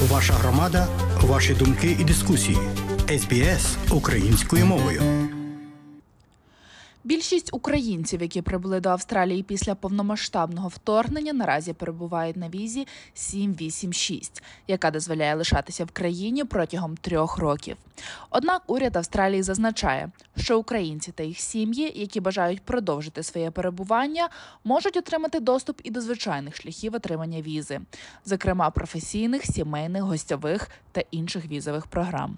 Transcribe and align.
Ваша 0.00 0.32
громада, 0.32 0.88
ваші 1.22 1.54
думки 1.54 1.96
і 2.00 2.04
дискусії. 2.04 2.58
СБС 3.08 3.76
українською 3.90 4.66
мовою. 4.66 5.02
Більшість 7.06 7.48
українців, 7.52 8.22
які 8.22 8.42
прибули 8.42 8.80
до 8.80 8.88
Австралії 8.88 9.42
після 9.42 9.74
повномасштабного 9.74 10.68
вторгнення, 10.68 11.32
наразі 11.32 11.72
перебувають 11.72 12.36
на 12.36 12.48
візі 12.48 12.86
786, 13.14 14.42
яка 14.68 14.90
дозволяє 14.90 15.34
лишатися 15.34 15.84
в 15.84 15.90
країні 15.90 16.44
протягом 16.44 16.96
трьох 16.96 17.38
років. 17.38 17.76
Однак 18.30 18.62
уряд 18.66 18.96
Австралії 18.96 19.42
зазначає, 19.42 20.10
що 20.36 20.58
українці 20.58 21.12
та 21.12 21.22
їх 21.22 21.38
сім'ї, 21.38 21.92
які 21.94 22.20
бажають 22.20 22.62
продовжити 22.62 23.22
своє 23.22 23.50
перебування, 23.50 24.28
можуть 24.64 24.96
отримати 24.96 25.40
доступ 25.40 25.80
і 25.84 25.90
до 25.90 26.00
звичайних 26.00 26.56
шляхів 26.56 26.94
отримання 26.94 27.42
візи, 27.42 27.80
зокрема 28.24 28.70
професійних, 28.70 29.44
сімейних, 29.44 30.02
гостьових 30.02 30.70
та 30.92 31.02
інших 31.10 31.46
візових 31.46 31.86
програм. 31.86 32.36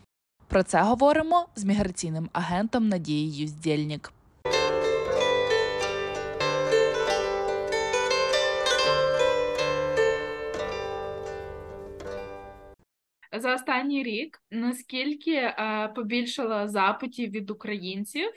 Про 0.49 0.63
це 0.63 0.83
говоримо 0.83 1.47
з 1.57 1.65
міграційним 1.65 2.29
агентом 2.33 2.89
Надією 2.89 3.49
Здєльнік. 3.49 4.13
За 13.41 13.55
останній 13.55 14.03
рік 14.03 14.43
наскільки 14.51 15.35
е, 15.35 15.93
побільшало 15.97 16.69
запитів 16.69 17.31
від 17.31 17.51
українців 17.51 18.31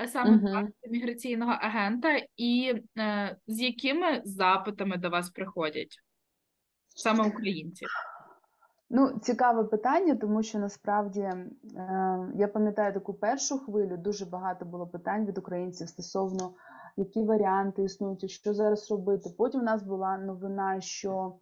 е, 0.00 0.08
саме 0.08 0.38
до 0.38 0.88
міграційного 0.90 1.52
агента, 1.52 2.22
і 2.36 2.74
е, 2.98 3.36
з 3.46 3.60
якими 3.60 4.22
запитами 4.24 4.96
до 4.96 5.10
вас 5.10 5.30
приходять 5.30 5.98
саме 6.88 7.28
українці? 7.28 7.86
Ну, 8.90 9.18
цікаве 9.22 9.64
питання, 9.64 10.14
тому 10.14 10.42
що 10.42 10.58
насправді 10.58 11.20
е, 11.20 11.44
я 12.34 12.48
пам'ятаю 12.48 12.92
таку 12.92 13.14
першу 13.14 13.58
хвилю, 13.58 13.96
дуже 13.96 14.26
багато 14.26 14.64
було 14.64 14.86
питань 14.86 15.26
від 15.26 15.38
українців 15.38 15.88
стосовно 15.88 16.50
які 16.98 17.22
варіанти 17.22 17.82
існують, 17.82 18.30
що 18.30 18.54
зараз 18.54 18.90
робити. 18.90 19.30
Потім 19.38 19.60
у 19.60 19.64
нас 19.64 19.82
була 19.82 20.18
новина, 20.18 20.80
що 20.80 21.34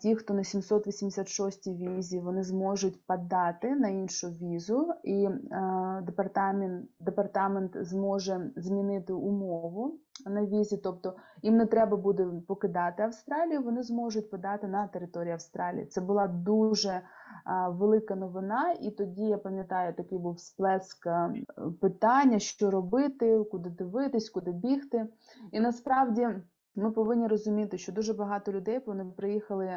ті, 0.00 0.14
хто 0.16 0.34
на 0.34 0.44
786 0.44 1.66
візі, 1.66 2.20
вони 2.20 2.42
зможуть 2.42 3.06
подати 3.06 3.76
на 3.76 3.88
іншу 3.88 4.28
візу, 4.28 4.88
і 5.04 5.24
е, 5.24 6.02
департамент, 6.02 6.90
департамент 7.00 7.76
зможе 7.80 8.50
змінити 8.56 9.12
умову 9.12 9.98
на 10.26 10.44
візі, 10.44 10.76
тобто 10.76 11.14
їм 11.42 11.56
не 11.56 11.66
треба 11.66 11.96
буде 11.96 12.26
покидати 12.48 13.02
Австралію, 13.02 13.62
вони 13.62 13.82
зможуть 13.82 14.30
подати 14.30 14.66
на 14.66 14.86
територію 14.86 15.32
Австралії. 15.34 15.86
Це 15.86 16.00
була 16.00 16.28
дуже 16.28 17.02
велика 17.68 18.16
новина, 18.16 18.72
і 18.80 18.90
тоді 18.90 19.22
я 19.22 19.38
пам'ятаю, 19.38 19.94
такий 19.94 20.18
був 20.18 20.40
сплеск 20.40 21.08
питання, 21.80 22.38
що 22.38 22.70
робити, 22.70 23.44
куди 23.50 23.70
дивитись, 23.70 24.30
куди 24.30 24.52
бігти. 24.52 25.06
І 25.52 25.60
насправді. 25.60 26.28
Ми 26.78 26.90
повинні 26.90 27.26
розуміти, 27.26 27.78
що 27.78 27.92
дуже 27.92 28.14
багато 28.14 28.52
людей 28.52 28.80
вони 28.86 29.04
приїхали, 29.04 29.70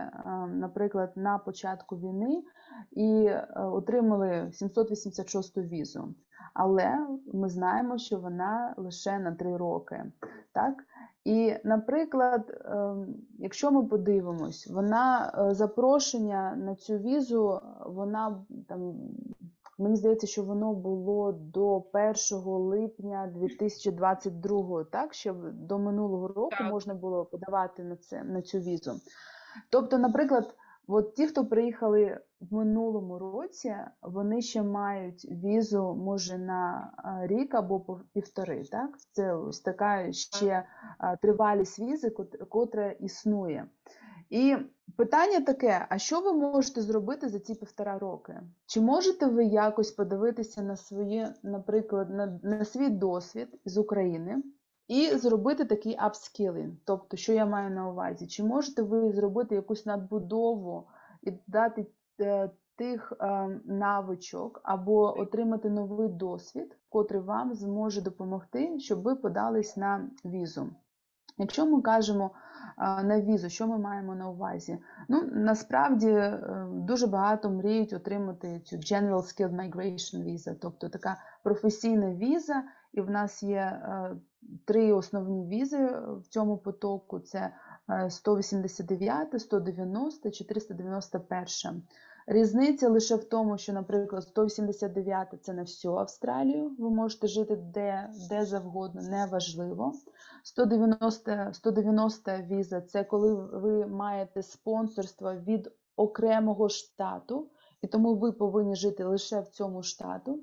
наприклад, 0.54 1.12
на 1.16 1.38
початку 1.38 1.98
війни 1.98 2.44
і 2.92 3.30
отримали 3.56 4.50
786 4.54 5.58
візу. 5.58 6.14
Але 6.54 7.08
ми 7.34 7.50
знаємо, 7.50 7.98
що 7.98 8.20
вона 8.20 8.74
лише 8.78 9.20
на 9.20 9.32
3 9.32 9.58
роки. 9.58 10.04
Так? 10.54 10.74
І, 11.24 11.54
наприклад, 11.64 12.62
ем, 12.66 13.08
якщо 13.40 13.72
ми 13.72 13.86
подивимось, 13.86 14.68
вона 14.68 15.34
е, 15.38 15.54
запрошення 15.54 16.56
на 16.56 16.76
цю 16.76 16.98
візу, 16.98 17.62
вона 17.86 18.46
там. 18.68 18.94
Мені 19.82 19.96
здається, 19.96 20.28
що 20.28 20.44
воно 20.44 20.74
було 20.74 21.32
до 21.32 21.84
1 21.94 22.14
липня 22.46 23.32
2022, 23.36 24.84
так? 24.84 25.14
Ще 25.14 25.34
до 25.54 25.80
минулого 25.80 26.28
року 26.28 26.50
Так. 26.58 26.72
можна 26.72 26.94
було 26.94 27.26
подавати 27.26 27.84
на 27.84 27.96
це 27.96 28.24
на 28.24 28.42
цю 28.42 28.60
візу. 28.60 28.92
Тобто, 29.70 29.98
наприклад, 29.98 30.56
от 30.88 31.16
ті, 31.16 31.28
хто 31.28 31.46
приїхали 31.46 32.20
в 32.42 32.54
минулому 32.54 33.20
році, 33.20 33.76
вони 34.02 34.42
ще 34.42 34.64
мають 34.64 35.26
візу, 35.32 35.96
може, 35.96 36.38
на 36.38 36.92
рік 37.24 37.56
або 37.56 38.00
півтори. 38.14 38.64
Так? 38.64 38.90
Це 39.12 39.34
ось 39.34 39.60
така 39.60 40.12
ще 40.12 40.64
тривалість 41.22 41.80
візи, 41.80 42.10
кот- 42.10 42.46
котра 42.50 42.92
існує. 42.92 43.66
І 44.32 44.58
питання 44.98 45.42
таке: 45.42 45.86
а 45.90 45.98
що 45.98 46.20
ви 46.22 46.34
можете 46.34 46.82
зробити 46.82 47.30
за 47.30 47.40
ці 47.40 47.56
півтора 47.56 48.00
роки? 48.00 48.42
Чи 48.66 48.82
можете 48.82 49.26
ви 49.26 49.46
якось 49.46 49.92
подивитися 49.92 50.62
на 50.62 50.76
своє, 50.76 51.34
наприклад, 51.44 52.10
на, 52.10 52.40
на 52.44 52.66
свій 52.66 52.90
досвід 52.90 53.60
з 53.66 53.78
України 53.78 54.44
і 54.88 55.08
зробити 55.08 55.66
такий 55.66 55.96
апскілінг? 56.00 56.74
Тобто, 56.86 57.18
що 57.18 57.34
я 57.34 57.46
маю 57.46 57.70
на 57.70 57.90
увазі? 57.90 58.28
Чи 58.28 58.44
можете 58.44 58.82
ви 58.82 59.12
зробити 59.12 59.56
якусь 59.56 59.86
надбудову 59.86 60.88
і 61.22 61.32
дати 61.48 61.86
е, 62.22 62.50
тих 62.76 63.14
е, 63.20 63.48
навичок 63.66 64.62
або 64.64 65.20
отримати 65.20 65.70
новий 65.70 66.10
досвід, 66.10 66.78
котрий 66.90 67.22
вам 67.22 67.54
зможе 67.54 68.02
допомогти, 68.02 68.80
щоб 68.80 69.02
ви 69.02 69.16
подались 69.16 69.78
на 69.78 70.10
візу? 70.26 70.70
Якщо 71.38 71.66
ми 71.66 71.82
кажемо 71.82 72.32
на 72.78 73.22
візу, 73.22 73.50
що 73.50 73.68
ми 73.68 73.78
маємо 73.78 74.16
на 74.16 74.30
увазі? 74.30 74.78
Ну, 75.10 75.30
насправді 75.32 76.08
е, 76.08 76.40
дуже 76.72 77.08
багато 77.08 77.50
мріють 77.50 77.94
отримати 77.94 78.60
цю 78.60 78.76
General 78.76 79.22
Skilled 79.22 79.56
Migration 79.56 80.24
Visa, 80.24 80.56
тобто 80.62 80.90
така 80.90 81.18
професійна 81.44 82.14
віза, 82.14 82.64
і 82.94 83.02
в 83.02 83.10
нас 83.10 83.44
є 83.44 83.60
е, 83.60 84.16
три 84.66 84.94
основні 84.94 85.48
візи 85.48 85.86
в 86.22 86.28
цьому 86.30 86.58
потоку: 86.58 87.20
це 87.20 87.54
е, 87.90 88.10
189, 88.10 89.42
190 89.42 90.32
чи 90.32 90.44
391. 90.44 91.84
Різниця 92.28 92.90
лише 92.90 93.16
в 93.16 93.24
тому, 93.24 93.58
що, 93.58 93.74
наприклад, 93.74 94.24
189 94.24 95.28
це 95.42 95.54
на 95.54 95.62
всю 95.62 95.96
Австралію, 95.96 96.76
ви 96.80 96.90
можете 96.90 97.28
жити 97.28 97.56
де, 97.56 98.10
де 98.30 98.46
завгодно, 98.46 99.02
неважливо. 99.02 99.94
190, 100.44 101.50
190 101.54 102.32
віза 102.38 102.82
це 102.82 103.04
коли 103.04 103.34
ви 103.34 103.88
маєте 103.88 104.44
спонсорство 104.44 105.34
від 105.34 105.72
окремого 105.96 106.70
штату, 106.70 107.50
і 107.82 107.88
тому 107.88 108.16
ви 108.16 108.32
повинні 108.32 108.76
жити 108.76 109.04
лише 109.04 109.40
в 109.40 109.48
цьому 109.48 109.84
штату. 109.84 110.40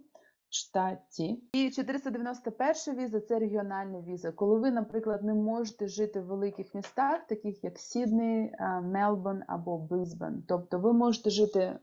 Штаті. 0.51 1.43
І 1.53 1.71
491 1.71 2.97
віза 2.97 3.21
це 3.21 3.39
регіональна 3.39 4.01
віза, 4.01 4.33
коли 4.33 4.61
ви, 4.61 4.71
наприклад, 4.71 5.25
не 5.25 5.35
можете 5.35 5.89
жити 5.89 6.21
в 6.21 6.27
великих 6.27 6.75
містах, 6.75 7.27
таких 7.27 7.65
як 7.65 7.79
Сідней, 7.79 8.55
а, 8.59 8.81
Мелбурн 8.81 9.43
або 9.47 9.79
Брисбен. 9.79 10.45
Тобто 10.49 10.79
ви 10.79 10.93
можете 10.93 11.31
жити, 11.31 11.79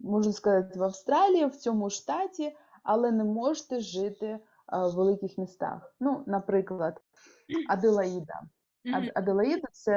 можна 0.00 0.32
сказати, 0.32 0.78
в 0.78 0.82
Австралії, 0.82 1.46
в 1.46 1.56
цьому 1.56 1.90
штаті, 1.90 2.56
але 2.82 3.10
не 3.12 3.24
можете 3.24 3.80
жити 3.80 4.38
в 4.72 4.94
великих 4.96 5.38
містах. 5.38 5.94
Ну, 6.00 6.24
наприклад, 6.26 7.00
Аделаїда. 7.68 8.40
Ад- 8.94 9.12
Аделаїда 9.14 9.68
це 9.72 9.92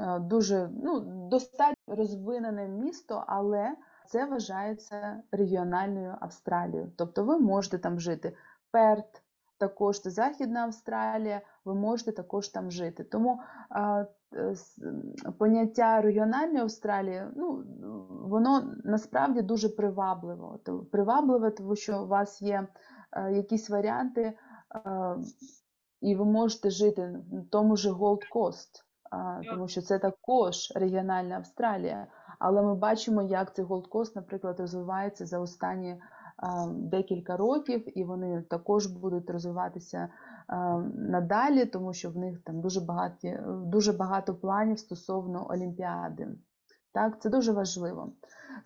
е, 0.00 0.18
дуже 0.18 0.70
ну, 0.82 1.00
достатньо 1.30 1.74
розвинене 1.86 2.68
місто, 2.68 3.24
але 3.26 3.76
це 4.10 4.24
вважається 4.26 5.22
регіональною 5.32 6.16
Австралією. 6.20 6.92
Тобто 6.96 7.24
ви 7.24 7.38
можете 7.38 7.78
там 7.78 8.00
жити. 8.00 8.36
Перт, 8.70 9.22
також 9.58 10.00
це 10.00 10.10
Західна 10.10 10.60
Австралія, 10.60 11.40
ви 11.64 11.74
можете 11.74 12.12
також 12.12 12.48
там 12.48 12.70
жити. 12.70 13.04
Тому 13.04 13.40
а, 13.70 14.04
е, 14.36 14.54
поняття 15.38 16.00
регіональної 16.00 16.60
Австралії, 16.60 17.22
ну, 17.36 17.64
воно 18.28 18.74
насправді 18.84 19.42
дуже 19.42 19.68
привабливо. 19.68 20.60
То- 20.64 20.78
Привабливе, 20.92 21.50
тому 21.50 21.76
що 21.76 22.02
у 22.02 22.06
вас 22.06 22.42
є 22.42 22.66
е, 23.12 23.32
якісь 23.32 23.70
варіанти. 23.70 24.22
е, 24.22 25.16
і 26.00 26.14
ви 26.16 26.24
можете 26.24 26.70
жити 26.70 27.18
в 27.32 27.50
тому 27.50 27.76
ж 27.76 27.90
Gold 27.90 28.20
Coast, 28.34 28.70
а, 29.10 29.40
тому 29.50 29.68
що 29.68 29.82
це 29.82 29.98
також 29.98 30.72
регіональна 30.76 31.36
Австралія. 31.36 32.06
Але 32.40 32.62
ми 32.62 32.74
бачимо, 32.74 33.22
як 33.22 33.54
цей 33.54 33.64
Coast, 33.64 34.12
наприклад, 34.14 34.60
розвивається 34.60 35.26
за 35.26 35.38
останні 35.38 36.00
декілька 36.68 37.36
років, 37.36 37.98
і 37.98 38.04
вони 38.04 38.42
також 38.42 38.86
будуть 38.86 39.30
розвиватися 39.30 40.08
надалі, 40.94 41.64
тому 41.64 41.92
що 41.92 42.10
в 42.10 42.16
них 42.16 42.40
там 42.44 42.60
дуже 42.60 42.80
багаті, 42.80 43.40
дуже 43.46 43.92
багато 43.92 44.34
планів 44.34 44.78
стосовно 44.78 45.50
Олімпіади. 45.50 46.28
Так, 46.92 47.20
це 47.20 47.30
дуже 47.30 47.52
важливо. 47.52 48.12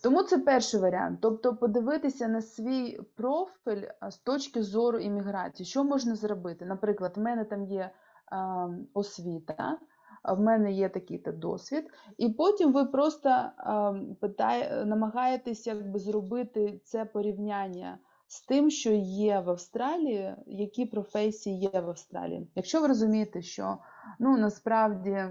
Тому 0.03 0.23
це 0.23 0.39
перший 0.39 0.81
варіант. 0.81 1.19
Тобто 1.23 1.57
подивитися 1.57 2.29
на 2.29 2.43
свій 2.43 3.01
профіль 3.17 3.89
з 4.11 4.19
точки 4.19 4.63
зору 4.63 4.99
імміграції. 4.99 5.67
Що 5.67 5.85
можна 5.85 6.15
зробити? 6.15 6.65
Наприклад, 6.65 7.13
в 7.17 7.21
мене 7.21 7.45
там 7.45 7.65
є 7.65 7.91
а, 8.27 8.69
освіта, 8.95 9.79
в 10.25 10.41
мене 10.41 10.73
є 10.73 10.89
такий-то 10.89 11.33
досвід, 11.33 11.85
і 12.19 12.29
потім 12.29 12.73
ви 12.73 12.85
просто 12.85 13.31
ем, 13.31 14.17
питає, 14.21 14.85
намагаєтесь 14.85 15.67
якби 15.67 15.99
зробити 15.99 16.81
це 16.85 17.05
порівняння 17.05 17.99
з 18.27 18.41
тим, 18.41 18.71
що 18.71 18.93
є 18.93 19.41
в 19.41 19.51
Австралії, 19.51 20.35
які 20.47 20.87
професії 20.87 21.59
є 21.59 21.81
в 21.81 21.89
Австралії. 21.89 22.49
Якщо 22.55 22.81
ви 22.81 22.89
розумієте, 22.89 23.43
що 23.43 23.79
ну 24.19 24.37
насправді 24.39 25.25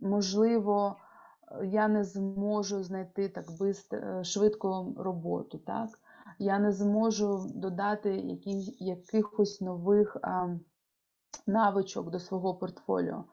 можливо 0.00 0.96
е, 1.52 1.66
я 1.66 1.88
не 1.88 2.04
зможу 2.04 2.82
знайти 2.82 3.28
так 3.28 3.44
бистро, 3.60 4.24
швидко 4.24 4.94
роботу, 4.96 5.58
так? 5.58 5.88
Я 6.38 6.58
не 6.58 6.72
зможу 6.72 7.46
додати 7.54 8.16
які, 8.16 8.76
якихось 8.78 9.60
нових 9.60 10.16
а, 10.22 10.48
навичок 11.46 12.10
до 12.10 12.18
свого 12.18 12.54
портфоліо. 12.54 13.24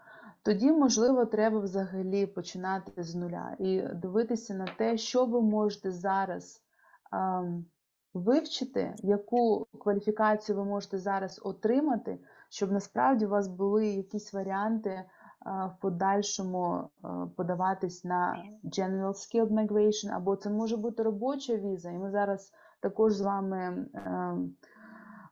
Тоді, 0.45 0.71
можливо, 0.71 1.25
треба 1.25 1.59
взагалі 1.59 2.25
починати 2.25 3.03
з 3.03 3.15
нуля 3.15 3.56
і 3.59 3.81
дивитися 3.81 4.53
на 4.53 4.65
те, 4.77 4.97
що 4.97 5.25
ви 5.25 5.42
можете 5.42 5.92
зараз 5.92 6.63
а, 7.12 7.44
вивчити, 8.13 8.95
яку 8.97 9.68
кваліфікацію 9.80 10.57
ви 10.57 10.65
можете 10.65 10.97
зараз 10.97 11.42
отримати, 11.44 12.19
щоб 12.50 12.71
насправді 12.71 13.25
у 13.25 13.30
вас 13.30 13.47
були 13.47 13.88
якісь 13.88 14.33
варіанти 14.33 15.03
а, 15.39 15.65
в 15.65 15.80
подальшому 15.81 16.89
а, 17.01 17.27
подаватись 17.38 18.03
на 18.03 18.44
General 18.63 19.13
Skilled 19.13 19.51
Migration, 19.51 20.15
або 20.15 20.36
це 20.36 20.50
може 20.50 20.77
бути 20.77 21.03
робоча 21.03 21.56
віза, 21.56 21.92
і 21.92 21.97
ми 21.97 22.12
зараз 22.12 22.51
також 22.80 23.13
з 23.13 23.21
вами 23.21 23.57
е, 23.95 24.36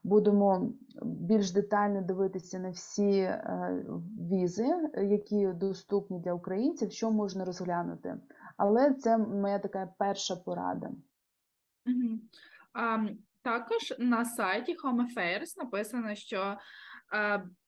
будемо 0.04 0.72
більш 1.02 1.50
детально 1.50 2.02
дивитися 2.02 2.58
на 2.58 2.70
всі 2.70 3.18
е, 3.18 3.84
візи, 4.30 4.90
які 4.94 5.46
доступні 5.46 6.18
для 6.20 6.32
українців, 6.32 6.92
що 6.92 7.10
можна 7.10 7.44
розглянути. 7.44 8.16
Але 8.56 8.94
це 8.94 9.18
моя 9.18 9.58
така 9.58 9.88
перша 9.98 10.36
порада. 10.36 10.90
Мгм. 11.86 12.20
А, 12.72 13.06
також 13.42 13.94
на 13.98 14.24
сайті 14.24 14.76
Home 14.84 15.00
Affairs 15.00 15.58
написано, 15.58 16.14
що 16.14 16.56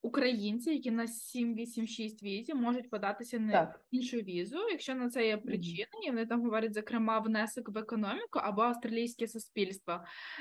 українці, 0.02 0.70
які 0.70 0.90
на 0.90 1.06
786 1.06 2.22
візі, 2.22 2.54
можуть 2.54 2.90
податися 2.90 3.38
на 3.38 3.52
Так. 3.52 3.81
іншу 3.90 4.16
візу, 4.16 4.58
якщо 4.70 4.94
на 4.94 5.10
це 5.10 5.26
є 5.26 5.37
причина, 5.37 5.88
і 6.06 6.10
вони 6.10 6.26
там 6.26 6.43
говорять, 6.43 6.75
зокрема, 6.75 7.19
внесок 7.19 7.69
в 7.69 7.78
економіку 7.78 8.38
або 8.38 8.62
австралійське 8.62 9.28
суспільство. 9.28 10.00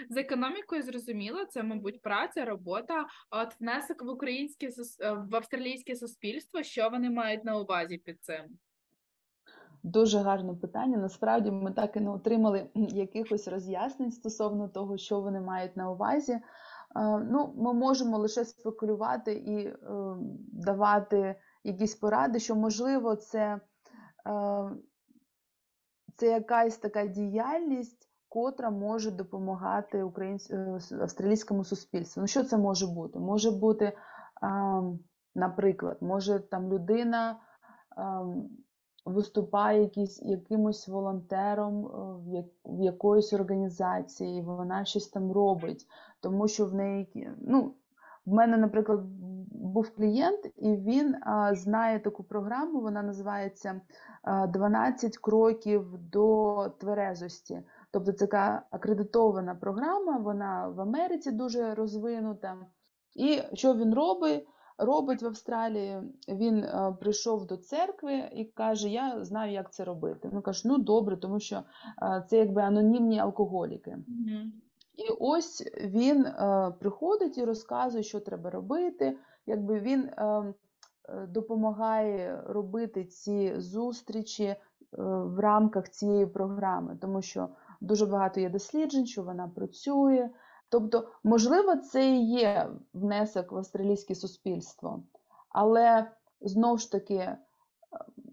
З 0.09 0.17
економікою 0.17 0.81
зрозуміло, 0.83 1.45
це, 1.45 1.63
мабуть, 1.63 2.01
праця, 2.01 2.45
робота. 2.45 3.05
А 3.29 3.41
от 3.41 3.59
внесок 3.59 4.03
в 4.03 4.09
українське 4.09 4.67
е, 4.67 5.11
в 5.11 5.35
австралійське 5.35 5.95
суспільство, 5.95 6.63
що 6.63 6.89
вони 6.89 7.09
мають 7.09 7.45
на 7.45 7.59
увазі 7.59 7.97
під 7.97 8.23
цим? 8.23 8.45
Дуже 9.83 10.19
гарне 10.19 10.53
питання. 10.53 10.97
Насправді 10.97 11.51
ми 11.51 11.71
так 11.71 11.95
і 11.95 11.99
не 11.99 12.09
отримали 12.09 12.69
якихось 12.75 13.47
роз'яснень 13.47 14.11
стосовно 14.11 14.67
того, 14.67 14.97
що 14.97 15.19
вони 15.19 15.41
мають 15.41 15.77
на 15.77 15.91
увазі. 15.91 16.39
Е, 16.95 17.19
Ну, 17.19 17.53
ми 17.57 17.73
можемо 17.73 18.17
лише 18.17 18.45
спекулювати 18.45 19.33
і 19.33 19.67
е, 19.67 19.75
давати 20.47 21.35
якісь 21.63 21.95
поради, 21.95 22.39
що 22.39 22.55
можливо 22.55 23.15
це, 23.15 23.59
е, 24.27 24.69
це 26.15 26.27
якась 26.27 26.77
така 26.77 27.07
діяльність, 27.07 28.09
котра 28.29 28.69
може 28.69 29.11
допомагати 29.11 30.03
українсь... 30.03 30.51
е, 30.51 30.79
австралійському 31.01 31.63
суспільству. 31.63 32.21
Ну, 32.21 32.27
що 32.27 32.43
це 32.43 32.57
може 32.57 32.87
бути? 32.87 33.19
Може 33.19 33.51
бути, 33.51 33.97
а, 34.41 34.81
наприклад, 35.35 35.97
може 36.01 36.39
там 36.39 36.73
людина. 36.73 37.39
ам, 37.97 38.49
виступає 39.05 39.81
якийсь, 39.81 40.21
якимось 40.21 40.87
волонтером 40.87 41.85
е, 41.85 41.89
в, 42.25 42.33
як, 42.33 42.45
в 42.65 42.81
якоїсь 42.81 43.33
організації, 43.33 44.41
вона 44.41 44.85
щось 44.85 45.07
там 45.07 45.31
робить, 45.31 45.87
тому 46.19 46.47
що 46.47 46.65
в 46.65 46.73
неї, 46.73 47.29
ну, 47.41 47.73
в 48.25 48.33
мене, 48.33 48.57
наприклад, 48.57 48.99
був 49.51 49.95
клієнт, 49.95 50.45
і 50.55 50.75
він 50.75 51.15
а, 51.21 51.55
знає 51.55 51.99
таку 51.99 52.23
програму, 52.23 52.81
вона 52.81 53.03
називається 53.03 53.81
а, 54.23 54.47
12 54.47 55.17
кроків 55.17 55.97
до 55.97 56.69
тверезості. 56.79 57.61
Тобто 57.91 58.11
це 58.11 58.17
така 58.17 58.61
акредитована 58.71 59.55
програма, 59.55 60.17
вона 60.17 60.67
в 60.67 60.81
Америці 60.81 61.31
дуже 61.31 61.75
розвинута. 61.75 62.57
І 63.15 63.41
що 63.53 63.73
він 63.73 63.93
робить? 63.93 64.47
Робить 64.77 65.21
в 65.21 65.25
Австралії. 65.25 66.01
Він 66.27 66.63
е, 66.63 66.95
прийшов 66.99 67.47
до 67.47 67.57
церкви 67.57 68.29
і 68.35 68.45
каже: 68.45 68.89
Я 68.89 69.23
знаю, 69.23 69.51
як 69.53 69.73
це 69.73 69.83
робити. 69.83 70.29
Ну 70.33 70.41
каже, 70.41 70.61
ну 70.65 70.77
добре, 70.77 71.17
тому 71.17 71.39
що 71.39 71.55
е, 72.01 72.25
це 72.29 72.37
якби 72.37 72.61
анонімні 72.61 73.19
алкоголіки. 73.19 73.97
Мгм. 74.07 74.53
І 74.95 75.03
ось 75.19 75.71
він 75.83 76.25
е, 76.25 76.73
приходить 76.79 77.37
і 77.37 77.45
розказує, 77.45 78.03
що 78.03 78.19
треба 78.19 78.49
робити. 78.49 79.17
Якби 79.47 79.79
він 79.79 80.09
допомагає 81.27 82.43
робити 82.45 83.05
ці 83.05 83.53
зустрічі 83.57 84.55
в 85.07 85.39
рамках 85.39 85.89
цієї 85.89 86.25
програми, 86.25 86.97
тому 87.01 87.21
що 87.21 87.49
дуже 87.81 88.05
багато 88.05 88.39
є 88.39 88.49
досліджень, 88.49 89.05
що 89.05 89.23
вона 89.23 89.47
працює. 89.47 90.29
Тобто, 90.75 91.07
можливо, 91.23 91.75
це 91.75 92.09
і 92.09 92.25
є 92.25 92.69
внесок 92.93 93.51
в 93.51 93.57
австралійське 93.57 94.15
суспільство, 94.15 95.03
але 95.49 96.11
знову 96.41 96.77
ж 96.77 96.91
таки, 96.91 97.15
е, 97.15 97.37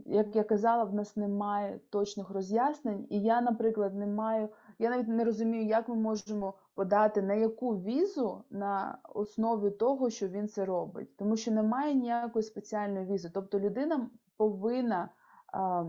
як 0.07 0.37
я 0.37 0.45
казала, 0.45 0.85
в 0.85 0.95
нас 0.95 1.17
немає 1.17 1.81
точних 1.91 2.31
роз'яснень, 2.31 3.07
і 3.11 3.21
я, 3.21 3.41
наприклад, 3.41 3.95
не 3.95 4.07
маю, 4.07 4.49
я 4.79 4.91
навіть 4.91 5.09
не 5.09 5.25
розумію, 5.25 5.67
як 5.67 5.89
ми 5.89 5.95
можемо 5.95 6.55
подати 6.75 7.23
на 7.23 7.35
яку 7.35 7.77
візу 7.77 8.45
на 8.51 8.99
основі 9.15 9.71
того, 9.71 10.11
що 10.11 10.29
він 10.29 10.49
це 10.49 10.65
робить, 10.65 11.17
тому 11.17 11.37
що 11.37 11.51
немає 11.51 11.95
ніякої 11.95 12.43
спеціальної 12.43 13.07
візи. 13.07 13.31
Тобто 13.35 13.61
людина 13.61 14.11
повинна 14.37 15.09
а, 15.53 15.85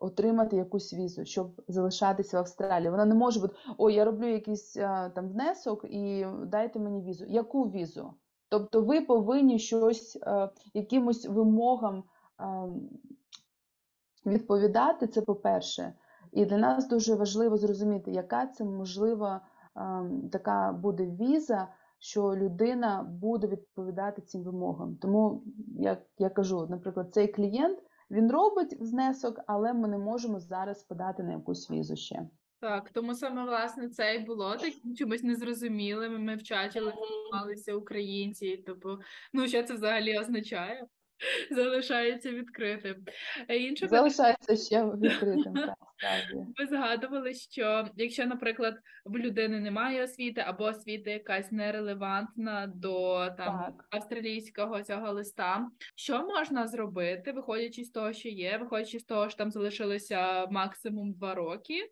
отримати 0.00 0.56
якусь 0.56 0.94
візу, 0.94 1.24
щоб 1.24 1.62
залишатися 1.68 2.36
в 2.36 2.40
Австралії. 2.40 2.90
Вона 2.90 3.04
не 3.04 3.14
може 3.14 3.40
бути, 3.40 3.54
ой, 3.78 3.94
я 3.94 4.04
роблю 4.04 4.26
якийсь 4.26 4.72
там 5.14 5.28
внесок 5.28 5.84
і 5.84 6.26
дайте 6.46 6.78
мені 6.78 7.02
візу. 7.02 7.24
Яку 7.28 7.62
візу? 7.62 8.14
Тобто 8.48 8.82
ви 8.82 9.00
повинні 9.00 9.58
щось 9.58 10.18
якимось 10.74 11.26
вимогам 11.26 12.04
відповідати, 14.26 15.06
це 15.06 15.22
по-перше. 15.22 15.92
І 16.32 16.46
для 16.46 16.58
нас 16.58 16.88
дуже 16.88 17.14
важливо 17.14 17.56
зрозуміти, 17.56 18.10
яка 18.10 18.46
це 18.46 18.64
можлива 18.64 19.40
така 20.32 20.72
буде 20.72 21.06
віза, 21.06 21.68
що 21.98 22.36
людина 22.36 23.02
буде 23.20 23.46
відповідати 23.46 24.22
цим 24.22 24.42
вимогам. 24.42 24.96
Тому, 24.96 25.42
як 25.78 26.02
я 26.18 26.30
кажу, 26.30 26.66
наприклад, 26.70 27.14
цей 27.14 27.28
клієнт 27.28 27.78
він 28.10 28.32
робить 28.32 28.76
внесок, 28.80 29.40
але 29.46 29.72
ми 29.72 29.88
не 29.88 29.98
можемо 29.98 30.40
зараз 30.40 30.82
подати 30.82 31.22
на 31.22 31.32
якусь 31.32 31.70
візу 31.70 31.96
ще. 31.96 32.28
Так, 32.60 32.90
тому 32.90 33.14
саме 33.14 33.44
власне 33.44 33.88
це 33.88 34.14
і 34.14 34.18
було 34.18 34.56
таким 34.56 34.96
чимось 34.96 35.22
незрозумілим. 35.22 36.24
Ми 36.24 36.36
в 36.36 36.42
чаті 36.42 36.80
листувалися 36.80 37.74
українці, 37.74 38.62
тобто, 38.66 39.00
ну 39.32 39.48
що 39.48 39.62
це 39.62 39.74
взагалі 39.74 40.18
означає? 40.18 40.86
Залишається 41.50 42.30
відкритим. 42.30 42.96
Е, 43.48 43.56
Інше. 43.56 43.88
Залишається 43.88 44.56
ще 44.56 44.84
відкритим. 44.84 45.54
Так. 46.00 46.22
Ви 46.58 46.66
згадували, 46.66 47.34
що 47.34 47.88
якщо, 47.96 48.26
наприклад, 48.26 48.74
в 49.04 49.16
людини 49.18 49.60
немає 49.60 50.04
освіти 50.04 50.40
або 50.46 50.64
освіта 50.64 51.10
якась 51.10 51.52
нерелевантна 51.52 52.72
до 52.74 53.26
там 53.36 53.58
Так. 53.58 53.86
австралійського 53.90 54.82
цього 54.82 55.12
листа, 55.12 55.70
що 55.94 56.26
можна 56.26 56.66
зробити, 56.66 57.32
виходячи 57.32 57.84
з 57.84 57.90
того, 57.90 58.12
що 58.12 58.28
є, 58.28 58.58
виходячи 58.58 58.98
з 58.98 59.04
того, 59.04 59.28
що 59.28 59.38
там 59.38 59.50
залишилося 59.50 60.46
максимум 60.46 61.12
два 61.12 61.34
роки, 61.34 61.90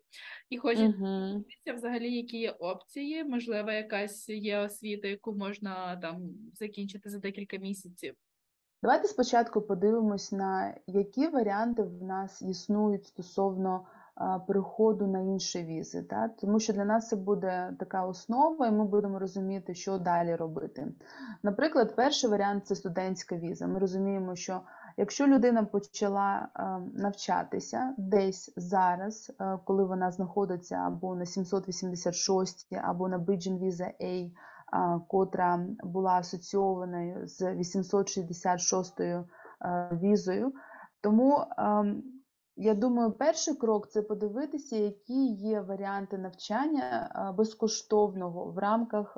і 0.49 0.57
хочеться 0.57 0.97
дивитися 0.97 1.73
взагалі, 1.73 2.13
які 2.15 2.37
є 2.37 2.51
опції, 2.51 3.23
можливо, 3.23 3.71
якась 3.71 4.29
є 4.29 4.59
освіта, 4.59 5.07
яку 5.07 5.35
можна 5.35 5.97
там 6.01 6.29
закінчити 6.53 7.09
за 7.09 7.19
декілька 7.19 7.57
місяців. 7.57 8.15
Давайте 8.81 9.07
спочатку 9.07 9.61
подивимось 9.61 10.31
на 10.31 10.73
які 10.87 11.27
варіанти 11.27 11.83
в 11.83 12.03
нас 12.03 12.41
існують 12.41 13.05
стосовно 13.05 13.85
переходу 14.47 15.07
на 15.07 15.19
інші 15.19 15.63
візи. 15.63 16.03
Та? 16.03 16.27
Тому 16.27 16.59
що 16.59 16.73
для 16.73 16.85
нас 16.85 17.07
це 17.07 17.15
буде 17.15 17.73
така 17.79 18.05
основа, 18.05 18.67
і 18.67 18.71
ми 18.71 18.85
будемо 18.85 19.19
розуміти, 19.19 19.75
що 19.75 19.97
далі 19.97 20.35
робити. 20.35 20.87
Наприклад, 21.43 21.95
перший 21.95 22.29
варіант 22.29 22.67
це 22.67 22.75
студентська 22.75 23.35
віза. 23.35 23.67
Ми 23.67 23.79
розуміємо, 23.79 24.35
що 24.35 24.61
якщо 24.97 25.27
людина 25.27 25.63
почала 25.63 26.47
навчатися 26.93 27.93
десь 27.97 28.53
зараз, 28.55 29.31
коли 29.63 29.83
вона 29.83 30.11
знаходиться 30.11 30.75
або 30.75 31.15
на 31.15 31.25
786, 31.25 32.67
або 32.83 33.09
на 33.09 33.19
Bridging 33.19 33.59
Visa 33.59 33.91
A, 34.01 34.31
котра 35.07 35.65
була 35.83 36.11
асоційованою 36.11 37.27
з 37.27 37.53
866 37.53 38.99
е, 39.01 39.23
візою, 39.91 40.53
Тому 41.01 41.43
ем, 41.57 42.03
я 42.55 42.73
думаю, 42.73 43.11
перший 43.11 43.55
крок 43.55 43.89
це 43.89 44.01
подивитися, 44.01 44.75
які 44.75 45.25
є 45.27 45.61
варіанти 45.61 46.17
навчання 46.17 47.09
е, 47.15 47.31
безкоштовного 47.37 48.45
в 48.45 48.57
рамках 48.57 49.17